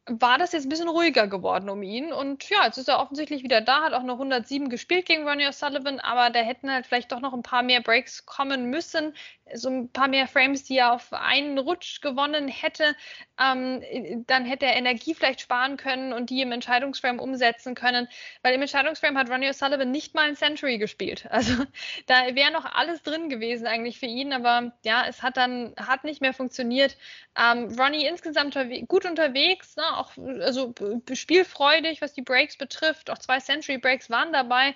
war 0.08 0.38
das 0.38 0.52
jetzt 0.52 0.66
ein 0.66 0.70
bisschen 0.70 0.90
ruhiger 0.90 1.28
geworden 1.28 1.70
um 1.70 1.84
ihn. 1.84 2.12
Und 2.12 2.50
ja, 2.50 2.66
jetzt 2.66 2.78
ist 2.78 2.90
er 2.90 3.00
offensichtlich 3.00 3.44
wieder 3.44 3.62
da, 3.62 3.84
hat 3.84 3.94
auch 3.94 4.04
noch 4.04 4.16
107 4.16 4.70
gespielt 4.70 5.06
gegen 5.06 5.28
Ronnie 5.28 5.48
O'Sullivan, 5.48 6.00
aber 6.00 6.30
da 6.32 6.40
hätten 6.40 6.72
halt 6.72 6.88
vielleicht 6.88 7.12
doch 7.12 7.20
noch 7.20 7.34
ein 7.34 7.44
paar 7.44 7.64
mehr 7.64 7.82
Breaks 7.82 8.26
kommen 8.26 8.70
müssen 8.70 9.14
so 9.54 9.70
ein 9.70 9.90
paar 9.90 10.08
mehr 10.08 10.28
Frames, 10.28 10.64
die 10.64 10.78
er 10.78 10.94
auf 10.94 11.14
einen 11.14 11.58
Rutsch 11.58 12.02
gewonnen 12.02 12.48
hätte, 12.48 12.96
ähm, 13.40 13.82
dann 14.28 14.46
hätte 14.46 14.66
er 14.66 14.76
Energie 14.76 15.14
vielleicht 15.14 15.42
sparen 15.42 15.78
können 15.78 16.14
und 16.14 16.30
die 16.30 16.42
im 16.42 16.52
Entscheidungsframe 16.52 17.20
umsetzen 17.20 17.76
können, 17.76 18.08
weil 18.44 18.54
im 18.54 18.62
Entscheidungsframe 18.62 19.18
hat 19.18 19.30
Ronnie 19.30 19.50
O'Sullivan 19.50 19.86
nicht 19.86 20.14
mal 20.16 20.28
ein 20.28 20.36
Century 20.36 20.78
gespielt. 20.78 21.28
Also 21.42 21.66
da 22.06 22.36
wäre 22.36 22.52
noch 22.52 22.66
alles 22.66 23.02
drin 23.02 23.28
gewesen 23.28 23.66
eigentlich 23.66 24.00
für 24.00 24.06
ihn, 24.06 24.32
aber 24.32 24.74
ja, 24.84 25.06
es 25.08 25.24
hat 25.24 25.38
dann 25.38 25.74
hat 25.76 26.04
nicht 26.04 26.22
mehr 26.22 26.34
funktioniert. 26.34 26.96
Ähm, 27.36 27.76
Ronnie 27.80 28.06
insgesamt 28.06 28.56
gut 28.88 29.06
unterwegs, 29.06 29.76
ne? 29.76 29.98
auch 29.98 30.12
also 30.18 30.74
spielfreudig, 31.14 32.02
was 32.02 32.14
die 32.14 32.22
Breaks 32.22 32.58
betrifft, 32.58 33.10
auch 33.10 33.18
zwei 33.18 33.40
Century 33.40 33.80
Breaks 33.80 34.12
waren 34.12 34.32
dabei. 34.32 34.76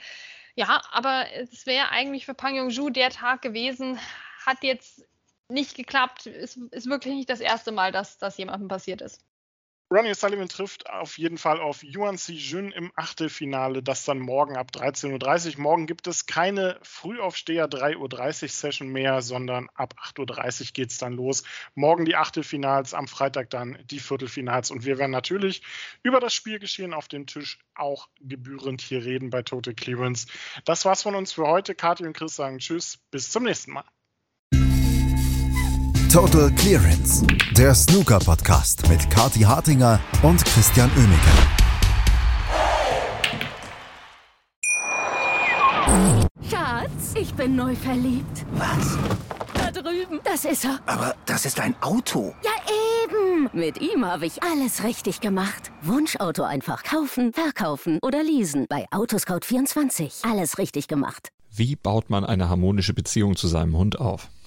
Ja, 0.55 0.81
aber 0.91 1.25
es 1.33 1.65
wäre 1.65 1.91
eigentlich 1.91 2.25
für 2.25 2.33
Pang 2.33 2.55
Yong-ju 2.55 2.89
der 2.89 3.09
Tag 3.09 3.41
gewesen, 3.41 3.99
hat 4.45 4.63
jetzt 4.63 5.05
nicht 5.49 5.75
geklappt. 5.75 6.25
Ist, 6.25 6.57
ist 6.57 6.87
wirklich 6.87 7.15
nicht 7.15 7.29
das 7.29 7.39
erste 7.39 7.71
Mal, 7.71 7.91
dass 7.91 8.17
das 8.17 8.37
jemandem 8.37 8.67
passiert 8.67 9.01
ist. 9.01 9.23
Ronnie 9.91 10.15
Sullivan 10.15 10.49
trifft 10.49 10.89
auf 10.89 11.19
jeden 11.19 11.37
Fall 11.37 11.61
auf 11.61 11.83
Yuan 11.83 12.17
Si 12.17 12.33
Jun 12.33 12.71
im 12.71 12.91
Achtelfinale, 12.95 13.83
das 13.83 14.03
dann 14.03 14.17
morgen 14.17 14.57
ab 14.57 14.71
13.30 14.73 15.55
Uhr. 15.57 15.61
Morgen 15.61 15.85
gibt 15.85 16.07
es 16.07 16.25
keine 16.25 16.79
Frühaufsteher 16.81 17.69
3.30 17.69 18.43
Uhr 18.43 18.49
Session 18.49 18.87
mehr, 18.87 19.21
sondern 19.21 19.69
ab 19.75 19.93
8.30 20.01 20.61
Uhr 20.61 20.67
geht 20.73 20.89
es 20.89 20.97
dann 20.97 21.13
los. 21.13 21.43
Morgen 21.75 22.05
die 22.05 22.15
Achtelfinals, 22.15 22.95
am 22.95 23.07
Freitag 23.07 23.51
dann 23.51 23.77
die 23.85 23.99
Viertelfinals. 23.99 24.71
Und 24.71 24.85
wir 24.85 24.97
werden 24.97 25.11
natürlich 25.11 25.61
über 26.01 26.19
das 26.19 26.33
Spielgeschehen 26.33 26.95
auf 26.95 27.07
dem 27.07 27.27
Tisch 27.27 27.59
auch 27.75 28.09
gebührend 28.19 28.81
hier 28.81 29.05
reden 29.05 29.29
bei 29.29 29.43
Total 29.43 29.75
Clearance. 29.75 30.25
Das 30.65 30.83
war's 30.85 31.03
von 31.03 31.13
uns 31.13 31.31
für 31.31 31.45
heute. 31.45 31.75
Kathi 31.75 32.07
und 32.07 32.17
Chris 32.17 32.35
sagen 32.35 32.57
Tschüss, 32.57 32.97
bis 33.11 33.29
zum 33.29 33.43
nächsten 33.43 33.71
Mal. 33.71 33.85
Total 36.15 36.49
Clearance, 36.51 37.27
der 37.57 37.75
Snooker-Podcast 37.75 38.87
mit 38.87 39.09
Kati 39.09 39.41
Hartinger 39.41 39.99
und 40.23 40.45
Christian 40.45 40.89
Oemeke. 40.95 41.19
Schatz, 46.49 47.15
ich 47.19 47.33
bin 47.33 47.57
neu 47.57 47.75
verliebt. 47.75 48.45
Was? 48.53 48.97
Da 49.55 49.71
drüben. 49.71 50.21
Das 50.23 50.45
ist 50.45 50.63
er. 50.63 50.79
Aber 50.85 51.17
das 51.25 51.45
ist 51.45 51.59
ein 51.59 51.75
Auto. 51.81 52.33
Ja, 52.45 52.51
eben. 53.03 53.49
Mit 53.51 53.81
ihm 53.81 54.05
habe 54.05 54.25
ich 54.25 54.41
alles 54.41 54.85
richtig 54.85 55.19
gemacht. 55.19 55.73
Wunschauto 55.81 56.43
einfach 56.43 56.83
kaufen, 56.83 57.33
verkaufen 57.33 57.99
oder 58.01 58.23
leasen. 58.23 58.67
Bei 58.69 58.85
Autoscout24. 58.91 60.25
Alles 60.25 60.59
richtig 60.59 60.87
gemacht. 60.87 61.27
Wie 61.51 61.75
baut 61.75 62.09
man 62.09 62.23
eine 62.23 62.47
harmonische 62.47 62.93
Beziehung 62.93 63.35
zu 63.35 63.49
seinem 63.49 63.75
Hund 63.75 63.99
auf? 63.99 64.29